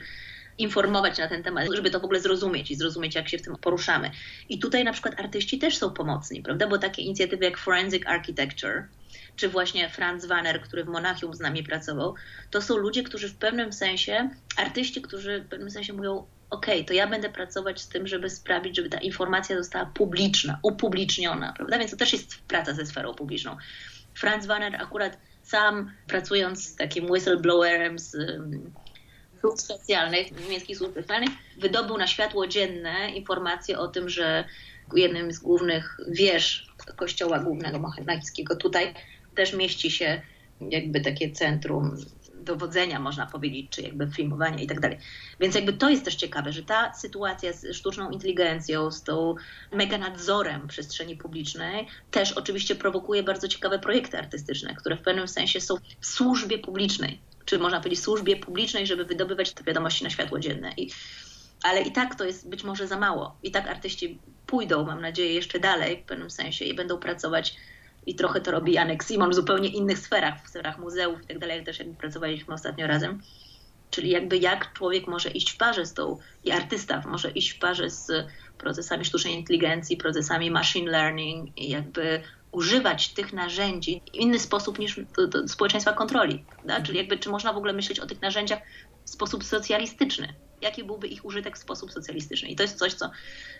informować 0.57 1.17
na 1.17 1.27
ten 1.27 1.43
temat, 1.43 1.67
żeby 1.75 1.89
to 1.89 1.99
w 1.99 2.03
ogóle 2.03 2.19
zrozumieć 2.19 2.71
i 2.71 2.75
zrozumieć, 2.75 3.15
jak 3.15 3.29
się 3.29 3.37
w 3.37 3.41
tym 3.41 3.55
poruszamy. 3.55 4.11
I 4.49 4.59
tutaj 4.59 4.83
na 4.83 4.93
przykład 4.93 5.19
artyści 5.19 5.59
też 5.59 5.77
są 5.77 5.89
pomocni, 5.93 6.41
prawda? 6.41 6.67
Bo 6.67 6.77
takie 6.77 7.01
inicjatywy 7.01 7.45
jak 7.45 7.57
Forensic 7.57 8.03
Architecture, 8.05 8.83
czy 9.35 9.49
właśnie 9.49 9.89
Franz 9.89 10.25
Wanner, 10.25 10.61
który 10.61 10.83
w 10.83 10.87
Monachium 10.87 11.33
z 11.33 11.39
nami 11.39 11.63
pracował, 11.63 12.15
to 12.51 12.61
są 12.61 12.77
ludzie, 12.77 13.03
którzy 13.03 13.29
w 13.29 13.35
pewnym 13.35 13.73
sensie, 13.73 14.29
artyści, 14.57 15.01
którzy 15.01 15.41
w 15.41 15.49
pewnym 15.49 15.71
sensie 15.71 15.93
mówią, 15.93 16.27
OK, 16.49 16.65
to 16.87 16.93
ja 16.93 17.07
będę 17.07 17.29
pracować 17.29 17.81
z 17.81 17.87
tym, 17.87 18.07
żeby 18.07 18.29
sprawić, 18.29 18.75
żeby 18.75 18.89
ta 18.89 18.97
informacja 18.97 19.57
została 19.57 19.85
publiczna, 19.85 20.59
upubliczniona, 20.63 21.53
prawda? 21.53 21.79
Więc 21.79 21.91
to 21.91 21.97
też 21.97 22.13
jest 22.13 22.41
praca 22.47 22.73
ze 22.73 22.85
sferą 22.85 23.13
publiczną. 23.13 23.57
Franz 24.15 24.45
Wanner 24.45 24.75
akurat 24.75 25.17
sam 25.43 25.91
pracując 26.07 26.67
z 26.67 26.75
takim 26.75 27.11
whistleblowerem, 27.11 27.99
z 27.99 28.15
służb 29.39 29.57
specjalnych, 29.57 30.41
niemieckich 30.41 30.77
służb 30.77 30.91
specjalnych, 30.91 31.29
wydobył 31.57 31.97
na 31.97 32.07
światło 32.07 32.47
dzienne 32.47 33.09
informacje 33.09 33.79
o 33.79 33.87
tym, 33.87 34.09
że 34.09 34.45
jednym 34.95 35.31
z 35.31 35.39
głównych 35.39 35.97
wież 36.07 36.67
kościoła 36.95 37.39
głównego 37.39 37.79
mohammedańskiego 37.79 38.55
tutaj 38.55 38.93
też 39.39 39.53
mieści 39.53 39.91
się 39.91 40.21
jakby 40.61 41.01
takie 41.01 41.31
centrum 41.31 41.95
dowodzenia, 42.33 42.99
można 42.99 43.25
powiedzieć, 43.25 43.67
czy 43.69 43.81
jakby 43.81 44.07
filmowania 44.07 44.63
i 44.63 44.67
tak 44.67 44.79
dalej. 44.79 44.97
Więc 45.39 45.55
jakby 45.55 45.73
to 45.73 45.89
jest 45.89 46.05
też 46.05 46.15
ciekawe, 46.15 46.53
że 46.53 46.63
ta 46.63 46.93
sytuacja 46.93 47.53
z 47.53 47.75
sztuczną 47.75 48.09
inteligencją, 48.09 48.91
z 48.91 49.03
tą 49.03 49.35
mega 49.71 49.97
nadzorem 49.97 50.67
przestrzeni 50.67 51.17
publicznej 51.17 51.87
też 52.11 52.31
oczywiście 52.31 52.75
prowokuje 52.75 53.23
bardzo 53.23 53.47
ciekawe 53.47 53.79
projekty 53.79 54.17
artystyczne, 54.17 54.75
które 54.75 54.97
w 54.97 55.01
pewnym 55.01 55.27
sensie 55.27 55.61
są 55.61 55.75
w 55.99 56.05
służbie 56.05 56.57
publicznej, 56.57 57.21
czy 57.45 57.59
można 57.59 57.79
powiedzieć 57.79 58.03
służbie 58.03 58.35
publicznej, 58.35 58.87
żeby 58.87 59.05
wydobywać 59.05 59.51
te 59.51 59.63
wiadomości 59.63 60.03
na 60.03 60.09
światło 60.09 60.39
dzienne. 60.39 60.71
I, 60.77 60.89
ale 61.63 61.81
i 61.81 61.91
tak 61.91 62.15
to 62.15 62.25
jest 62.25 62.49
być 62.49 62.63
może 62.63 62.87
za 62.87 62.99
mało. 62.99 63.37
I 63.43 63.51
tak 63.51 63.67
artyści 63.67 64.19
pójdą, 64.47 64.85
mam 64.85 65.01
nadzieję, 65.01 65.33
jeszcze 65.33 65.59
dalej 65.59 65.97
w 66.03 66.05
pewnym 66.05 66.29
sensie 66.29 66.65
i 66.65 66.73
będą 66.73 66.97
pracować 66.97 67.55
i 68.09 68.15
trochę 68.15 68.41
to 68.41 68.51
robi 68.51 68.73
Janek 68.73 69.03
Simon 69.03 69.29
w 69.29 69.35
zupełnie 69.35 69.69
innych 69.69 69.99
sferach, 69.99 70.45
w 70.45 70.49
sferach 70.49 70.79
muzeów 70.79 71.23
i 71.23 71.27
tak 71.27 71.39
dalej, 71.39 71.55
jak 71.55 71.65
też 71.65 71.79
jakby 71.79 71.95
pracowaliśmy 71.95 72.53
ostatnio 72.53 72.87
razem. 72.87 73.21
Czyli 73.89 74.09
jakby 74.09 74.37
jak 74.37 74.73
człowiek 74.73 75.07
może 75.07 75.29
iść 75.29 75.51
w 75.51 75.57
parze 75.57 75.85
z 75.85 75.93
tą, 75.93 76.17
i 76.43 76.51
artysta 76.51 77.03
może 77.07 77.31
iść 77.31 77.49
w 77.49 77.59
parze 77.59 77.89
z 77.89 78.11
procesami 78.57 79.05
sztucznej 79.05 79.33
inteligencji, 79.33 79.97
procesami 79.97 80.51
machine 80.51 80.91
learning 80.91 81.57
i 81.57 81.69
jakby 81.69 82.21
używać 82.51 83.13
tych 83.13 83.33
narzędzi 83.33 84.01
w 84.11 84.15
inny 84.15 84.39
sposób 84.39 84.79
niż 84.79 84.99
do, 85.17 85.27
do 85.27 85.47
społeczeństwa 85.47 85.93
kontroli. 85.93 86.45
Czyli 86.83 86.97
jakby 86.97 87.17
czy 87.17 87.29
można 87.29 87.53
w 87.53 87.57
ogóle 87.57 87.73
myśleć 87.73 87.99
o 87.99 88.05
tych 88.05 88.21
narzędziach 88.21 88.59
w 89.05 89.09
sposób 89.09 89.43
socjalistyczny? 89.43 90.33
Jaki 90.61 90.83
byłby 90.83 91.07
ich 91.07 91.25
użytek 91.25 91.57
w 91.57 91.61
sposób 91.61 91.91
socjalistyczny? 91.91 92.49
I 92.49 92.55
to 92.55 92.63
jest 92.63 92.77
coś, 92.77 92.93
co, 92.93 93.11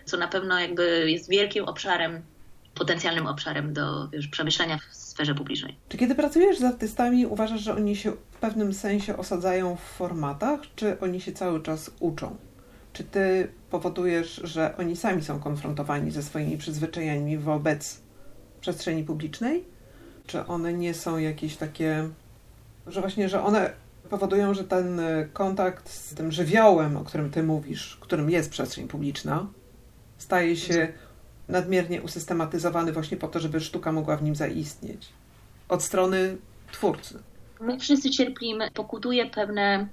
co 0.06 0.18
na 0.18 0.28
pewno 0.28 0.60
jakby 0.60 1.12
jest 1.12 1.30
wielkim 1.30 1.66
obszarem 1.66 2.24
potencjalnym 2.76 3.28
obszarem 3.28 3.74
do 3.74 4.08
wiesz, 4.10 4.28
przemyślenia 4.28 4.78
w 4.78 4.96
sferze 4.96 5.36
publicznej. 5.36 5.76
Czy 5.90 5.98
kiedy 5.98 6.16
pracujesz 6.16 6.60
z 6.60 6.64
artystami, 6.64 7.26
uważasz, 7.26 7.62
że 7.62 7.76
oni 7.76 7.96
się 7.96 8.12
w 8.12 8.38
pewnym 8.40 8.74
sensie 8.74 9.18
osadzają 9.18 9.76
w 9.76 9.80
formatach, 9.80 10.60
czy 10.76 11.00
oni 11.00 11.22
się 11.22 11.32
cały 11.32 11.62
czas 11.62 11.92
uczą? 12.00 12.36
Czy 12.94 13.04
ty 13.04 13.52
powodujesz, 13.70 14.42
że 14.44 14.78
oni 14.78 14.96
sami 14.96 15.24
są 15.24 15.40
konfrontowani 15.40 16.12
ze 16.12 16.24
swoimi 16.24 16.58
przyzwyczajeniami 16.58 17.38
wobec 17.38 18.02
przestrzeni 18.62 19.04
publicznej? 19.04 19.64
Czy 20.28 20.46
one 20.46 20.74
nie 20.74 20.94
są 20.94 21.18
jakieś 21.18 21.56
takie, 21.56 22.10
że 22.88 23.02
właśnie, 23.02 23.30
że 23.30 23.44
one 23.44 23.74
powodują, 24.10 24.54
że 24.54 24.64
ten 24.64 25.02
kontakt 25.34 25.90
z 25.90 26.14
tym 26.14 26.32
żywiołem, 26.32 26.98
o 26.98 27.04
którym 27.04 27.32
ty 27.32 27.44
mówisz, 27.44 27.98
którym 28.02 28.30
jest 28.30 28.50
przestrzeń 28.50 28.88
publiczna, 28.88 29.48
staje 30.18 30.56
się 30.56 30.94
nadmiernie 31.50 32.02
usystematyzowany 32.02 32.92
właśnie 32.92 33.18
po 33.18 33.28
to, 33.28 33.40
żeby 33.40 33.60
sztuka 33.60 33.92
mogła 33.92 34.18
w 34.18 34.24
nim 34.24 34.36
zaistnieć. 34.36 35.10
Od 35.70 35.84
strony 35.84 36.38
twórcy. 36.72 37.20
My 37.62 37.80
wszyscy 37.80 38.10
cierpimy, 38.10 38.72
pokutuje 38.72 39.26
pewne 39.26 39.88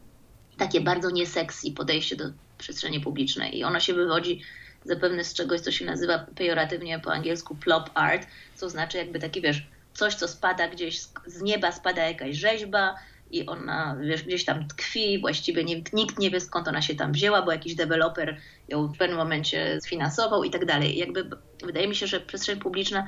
takie 0.59 0.81
bardzo 0.81 1.11
nieseksy 1.11 1.73
podejście 1.73 2.17
do 2.17 2.25
przestrzeni 2.59 3.01
publicznej 3.01 3.59
i 3.59 3.65
ono 3.65 3.81
się 3.81 3.95
wywodzi 3.95 4.43
zapewne 4.85 5.25
z 5.25 5.35
czegoś, 5.35 5.61
co 5.61 5.73
się 5.73 5.85
nazywa 5.85 6.19
pejoratywnie 6.19 6.99
po 6.99 7.13
angielsku 7.13 7.55
plop 7.55 7.91
art, 7.95 8.27
co 8.55 8.69
znaczy 8.71 8.99
jakby 8.99 9.19
taki, 9.19 9.41
wiesz, 9.41 9.67
coś, 9.95 10.15
co 10.15 10.29
spada 10.29 10.69
gdzieś 10.69 11.01
z 11.27 11.43
nieba, 11.43 11.73
spada 11.73 12.09
jakaś 12.09 12.37
rzeźba, 12.37 12.95
i 13.31 13.47
ona 13.47 13.97
wiesz, 14.01 14.23
gdzieś 14.23 14.45
tam 14.45 14.69
tkwi, 14.69 15.21
właściwie 15.21 15.65
nikt 15.93 16.19
nie 16.19 16.31
wie 16.31 16.41
skąd 16.41 16.69
ona 16.69 16.83
się 16.83 16.95
tam 16.95 17.13
wzięła, 17.13 17.43
bo 17.43 17.53
jakiś 17.53 17.75
deweloper 17.75 18.37
ją 18.69 18.87
w 18.87 18.99
pewnym 18.99 19.19
momencie 19.19 19.81
sfinansował 19.81 20.45
i 20.45 20.51
tak 20.51 20.65
dalej. 20.65 20.99
Jakby 20.99 21.31
wydaje 21.65 21.89
mi 21.89 21.97
się, 21.97 22.07
że 22.07 22.21
przestrzeń 22.21 22.59
publiczna 22.59 23.07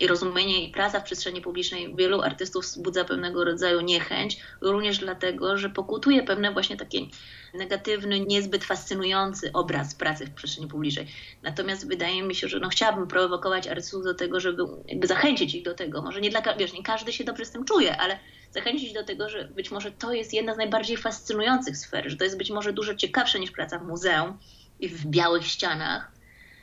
i 0.00 0.06
rozumienie 0.06 0.64
i 0.64 0.72
praca 0.72 1.00
w 1.00 1.04
przestrzeni 1.04 1.40
publicznej 1.40 1.96
wielu 1.96 2.22
artystów 2.22 2.64
wzbudza 2.64 3.04
pewnego 3.04 3.44
rodzaju 3.44 3.80
niechęć, 3.80 4.40
również 4.60 4.98
dlatego, 4.98 5.56
że 5.56 5.70
pokutuje 5.70 6.22
pewne 6.22 6.52
właśnie 6.52 6.76
taki 6.76 7.10
negatywny, 7.54 8.20
niezbyt 8.20 8.64
fascynujący 8.64 9.50
obraz 9.52 9.94
pracy 9.94 10.26
w 10.26 10.34
przestrzeni 10.34 10.68
publicznej. 10.68 11.06
Natomiast 11.42 11.88
wydaje 11.88 12.22
mi 12.22 12.34
się, 12.34 12.48
że 12.48 12.60
no 12.60 12.68
chciałabym 12.68 13.08
prowokować 13.08 13.68
artystów 13.68 14.04
do 14.04 14.14
tego, 14.14 14.40
żeby 14.40 14.66
zachęcić 15.04 15.54
ich 15.54 15.64
do 15.64 15.74
tego. 15.74 16.02
Może 16.02 16.20
nie 16.20 16.30
dla 16.30 16.42
wiesz, 16.58 16.72
nie 16.72 16.82
każdy 16.82 17.12
się 17.12 17.24
dobrze 17.24 17.44
z 17.44 17.50
tym 17.50 17.64
czuje, 17.64 17.96
ale 17.96 18.18
zachęcić 18.50 18.92
do 18.92 19.04
tego, 19.04 19.28
że 19.28 19.44
być 19.44 19.70
może 19.70 19.92
to 19.92 20.12
jest 20.12 20.34
jedna 20.34 20.54
z 20.54 20.58
najbardziej 20.58 20.96
fascynujących 20.96 21.76
sfer, 21.76 22.10
że 22.10 22.16
to 22.16 22.24
jest 22.24 22.38
być 22.38 22.50
może 22.50 22.72
dużo 22.72 22.94
ciekawsze 22.94 23.40
niż 23.40 23.50
praca 23.50 23.78
w 23.78 23.86
muzeum 23.86 24.38
i 24.80 24.88
w 24.88 25.06
białych 25.06 25.46
ścianach, 25.46 26.12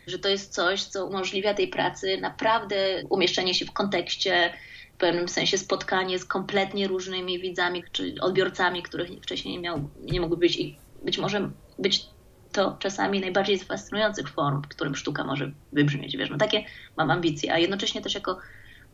że 0.07 0.19
to 0.19 0.29
jest 0.29 0.53
coś, 0.53 0.83
co 0.83 1.05
umożliwia 1.05 1.53
tej 1.53 1.67
pracy 1.67 2.17
naprawdę 2.21 3.03
umieszczenie 3.09 3.53
się 3.53 3.65
w 3.65 3.71
kontekście, 3.71 4.53
w 4.93 4.97
pewnym 4.97 5.27
sensie 5.27 5.57
spotkanie 5.57 6.19
z 6.19 6.25
kompletnie 6.25 6.87
różnymi 6.87 7.39
widzami 7.39 7.83
czy 7.91 8.15
odbiorcami, 8.21 8.83
których 8.83 9.09
wcześniej 9.21 9.53
nie, 9.53 9.59
miał, 9.59 9.89
nie 10.01 10.21
mogły 10.21 10.37
być 10.37 10.57
i 10.57 10.77
być 11.03 11.17
może 11.17 11.49
być 11.79 12.05
to 12.51 12.77
czasami 12.79 13.19
najbardziej 13.19 13.59
z 13.59 13.63
fascynujących 13.63 14.29
form, 14.29 14.61
w 14.61 14.67
którym 14.67 14.95
sztuka 14.95 15.23
może 15.23 15.51
wybrzmieć. 15.71 16.17
Wiesz, 16.17 16.29
no 16.29 16.37
takie 16.37 16.65
mam 16.97 17.11
ambicje, 17.11 17.53
a 17.53 17.57
jednocześnie 17.57 18.01
też 18.01 18.15
jako 18.15 18.37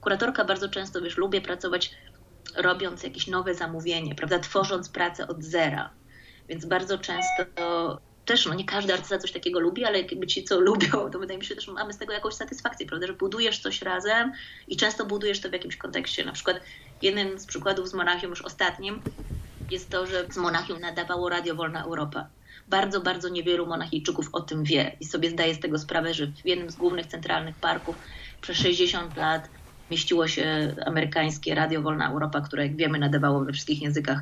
kuratorka 0.02 0.46
bardzo 0.46 0.70
często, 0.70 1.02
wiesz, 1.02 1.18
lubię 1.18 1.42
pracować 1.42 1.92
robiąc 2.56 3.04
jakieś 3.04 3.28
nowe 3.28 3.56
zamówienie, 3.56 4.16
prawda, 4.16 4.40
tworząc 4.40 4.90
pracę 4.90 5.28
od 5.28 5.44
zera. 5.44 5.90
Więc 6.50 6.66
bardzo 6.66 6.98
często 6.98 7.44
też, 8.26 8.46
no 8.46 8.54
nie 8.54 8.66
każdy 8.66 8.94
artysta 8.94 9.18
coś 9.18 9.32
takiego 9.32 9.60
lubi, 9.60 9.86
ale 9.86 10.02
jakby 10.02 10.28
ci, 10.28 10.44
co 10.44 10.60
lubią, 10.70 11.12
to 11.12 11.20
wydaje 11.20 11.40
mi 11.40 11.46
się 11.46 11.56
też 11.56 11.68
mamy 11.68 11.94
z 11.94 11.98
tego 11.98 12.14
jakąś 12.14 12.34
satysfakcję, 12.34 12.86
prawda, 12.86 13.08
że 13.08 13.14
budujesz 13.14 13.60
coś 13.60 13.82
razem 13.82 14.32
i 14.68 14.78
często 14.78 15.06
budujesz 15.06 15.42
to 15.42 15.50
w 15.50 15.54
jakimś 15.54 15.78
kontekście. 15.78 16.26
Na 16.26 16.32
przykład 16.32 16.62
jeden 17.02 17.40
z 17.40 17.46
przykładów 17.46 17.90
z 17.90 17.94
Monachium, 17.94 18.30
już 18.30 18.42
ostatnim, 18.42 19.02
jest 19.70 19.90
to, 19.90 20.08
że 20.08 20.28
z 20.32 20.38
Monachium 20.38 20.80
nadawało 20.80 21.30
Radio 21.30 21.56
Wolna 21.56 21.84
Europa. 21.84 22.30
Bardzo, 22.68 23.02
bardzo 23.02 23.30
niewielu 23.30 23.68
Monachijczyków 23.68 24.30
o 24.34 24.42
tym 24.42 24.64
wie 24.64 24.98
i 25.00 25.06
sobie 25.06 25.30
zdaje 25.30 25.56
z 25.56 25.60
tego 25.60 25.80
sprawę, 25.80 26.14
że 26.14 26.28
w 26.28 26.46
jednym 26.46 26.70
z 26.70 26.76
głównych 26.76 27.06
centralnych 27.06 27.56
parków 27.60 27.96
przez 28.42 28.58
60 28.58 29.18
lat 29.18 29.50
mieściło 29.90 30.28
się 30.28 30.76
amerykańskie 30.86 31.56
Radio 31.56 31.82
Wolna 31.82 32.12
Europa, 32.12 32.42
które 32.42 32.64
jak 32.68 32.76
wiemy 32.76 33.00
nadawało 33.00 33.46
we 33.46 33.54
wszystkich 33.54 33.82
językach 33.82 34.22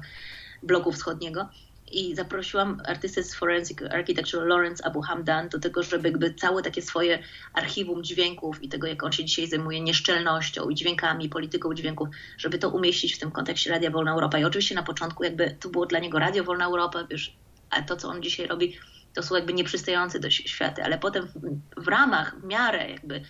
bloku 0.63 0.91
wschodniego. 0.91 1.49
I 1.91 2.15
zaprosiłam 2.15 2.81
artystę 2.85 3.23
z 3.23 3.35
Forensic 3.35 3.81
Architecture 3.91 4.47
Lawrence 4.47 4.85
Abu 4.85 5.01
Hamdan 5.01 5.49
do 5.49 5.59
tego, 5.59 5.83
żeby 5.83 6.09
jakby 6.09 6.33
całe 6.33 6.61
takie 6.63 6.81
swoje 6.81 7.23
archiwum 7.53 8.03
dźwięków 8.03 8.63
i 8.63 8.69
tego, 8.69 8.87
jak 8.87 9.03
on 9.03 9.11
się 9.11 9.25
dzisiaj 9.25 9.47
zajmuje 9.47 9.81
nieszczelnością 9.81 10.69
i 10.69 10.75
dźwiękami, 10.75 11.29
polityką 11.29 11.73
dźwięków, 11.73 12.07
żeby 12.37 12.57
to 12.57 12.69
umieścić 12.69 13.15
w 13.15 13.19
tym 13.19 13.31
kontekście 13.31 13.69
Radia 13.69 13.91
Wolna 13.91 14.11
Europa. 14.11 14.39
I 14.39 14.43
oczywiście 14.43 14.75
na 14.75 14.83
początku 14.83 15.23
jakby 15.23 15.57
to 15.59 15.69
było 15.69 15.85
dla 15.85 15.99
niego 15.99 16.19
Radio 16.19 16.43
Wolna 16.43 16.65
Europa, 16.65 17.03
wiesz, 17.09 17.35
a 17.69 17.81
to, 17.81 17.95
co 17.95 18.07
on 18.07 18.23
dzisiaj 18.23 18.47
robi, 18.47 18.77
to 19.13 19.23
są 19.23 19.35
jakby 19.35 19.53
nieprzystające 19.53 20.19
do 20.19 20.29
świata, 20.29 20.83
ale 20.83 20.97
potem 20.97 21.27
w, 21.27 21.83
w 21.83 21.87
ramach, 21.87 22.39
w 22.41 22.43
miarę 22.43 22.89
jakby 22.89 23.21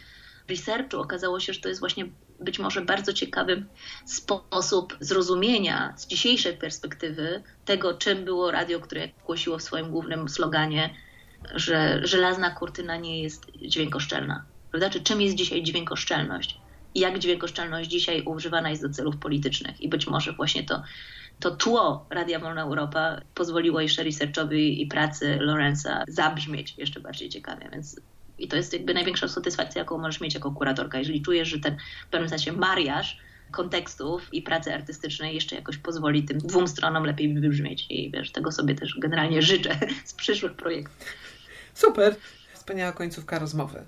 researchu 0.50 1.00
okazało 1.00 1.40
się, 1.40 1.54
że 1.54 1.62
to 1.62 1.70
jest 1.70 1.80
właśnie 1.80 2.06
być 2.42 2.60
może 2.60 2.82
bardzo 2.82 3.14
ciekawy 3.14 3.66
sposób 4.06 4.98
zrozumienia 5.00 5.94
z 5.98 6.08
dzisiejszej 6.08 6.58
perspektywy 6.58 7.44
tego, 7.66 7.94
czym 7.94 8.26
było 8.26 8.52
radio, 8.52 8.80
które 8.80 9.10
głosiło 9.26 9.58
w 9.58 9.64
swoim 9.64 9.92
głównym 9.92 10.30
sloganie, 10.30 10.90
że 11.56 12.00
żelazna 12.04 12.50
kurtyna 12.50 12.98
nie 12.98 13.22
jest 13.24 13.52
dźwiękoszczelna. 13.62 14.46
Prawda? 14.72 14.90
Czy 14.90 15.02
czym 15.02 15.22
jest 15.22 15.36
dzisiaj 15.36 15.64
dźwiękoszczelność? 15.64 16.58
I 16.96 17.00
jak 17.00 17.20
dźwiękoszczelność 17.20 17.90
dzisiaj 17.90 18.24
używana 18.26 18.70
jest 18.70 18.82
do 18.82 18.90
celów 18.90 19.18
politycznych? 19.18 19.82
I 19.82 19.90
być 19.90 20.08
może 20.08 20.34
właśnie 20.34 20.64
to, 20.64 20.84
to 21.40 21.52
tło 21.52 22.06
Radia 22.10 22.40
Wolna 22.40 22.62
Europa 22.62 23.22
pozwoliło 23.36 23.82
jeszcze 23.82 24.04
researchowi 24.04 24.82
i 24.82 24.88
pracy 24.88 25.38
Lorenza 25.42 26.04
zabrzmieć 26.08 26.78
jeszcze 26.78 27.00
bardziej 27.00 27.30
ciekawie. 27.30 27.70
Więc 27.72 28.02
i 28.40 28.48
to 28.48 28.56
jest 28.56 28.74
jakby 28.74 28.94
największa 28.94 29.28
satysfakcja, 29.28 29.80
jaką 29.80 29.98
możesz 29.98 30.22
mieć 30.22 30.34
jako 30.34 30.52
kuratorka, 30.52 31.00
jeżeli 31.00 31.22
czujesz, 31.22 31.48
że 31.48 31.60
ten 31.60 31.78
w 32.08 32.10
pewnym 32.10 32.30
sensie 32.30 32.52
mariaż 32.52 33.20
kontekstów 33.52 34.34
i 34.34 34.42
pracy 34.42 34.74
artystycznej 34.74 35.36
jeszcze 35.36 35.56
jakoś 35.56 35.78
pozwoli 35.78 36.24
tym 36.24 36.38
dwóm 36.38 36.68
stronom 36.68 37.04
lepiej 37.04 37.34
wybrzmieć. 37.34 37.86
I 37.90 38.12
wiesz, 38.12 38.32
tego 38.32 38.52
sobie 38.52 38.76
też 38.76 39.00
generalnie 39.00 39.42
życzę 39.42 39.80
z 40.06 40.14
przyszłych 40.14 40.54
projektów. 40.54 41.06
Super. 41.74 42.16
Wspaniała 42.54 42.92
końcówka 42.92 43.40
rozmowy. 43.40 43.84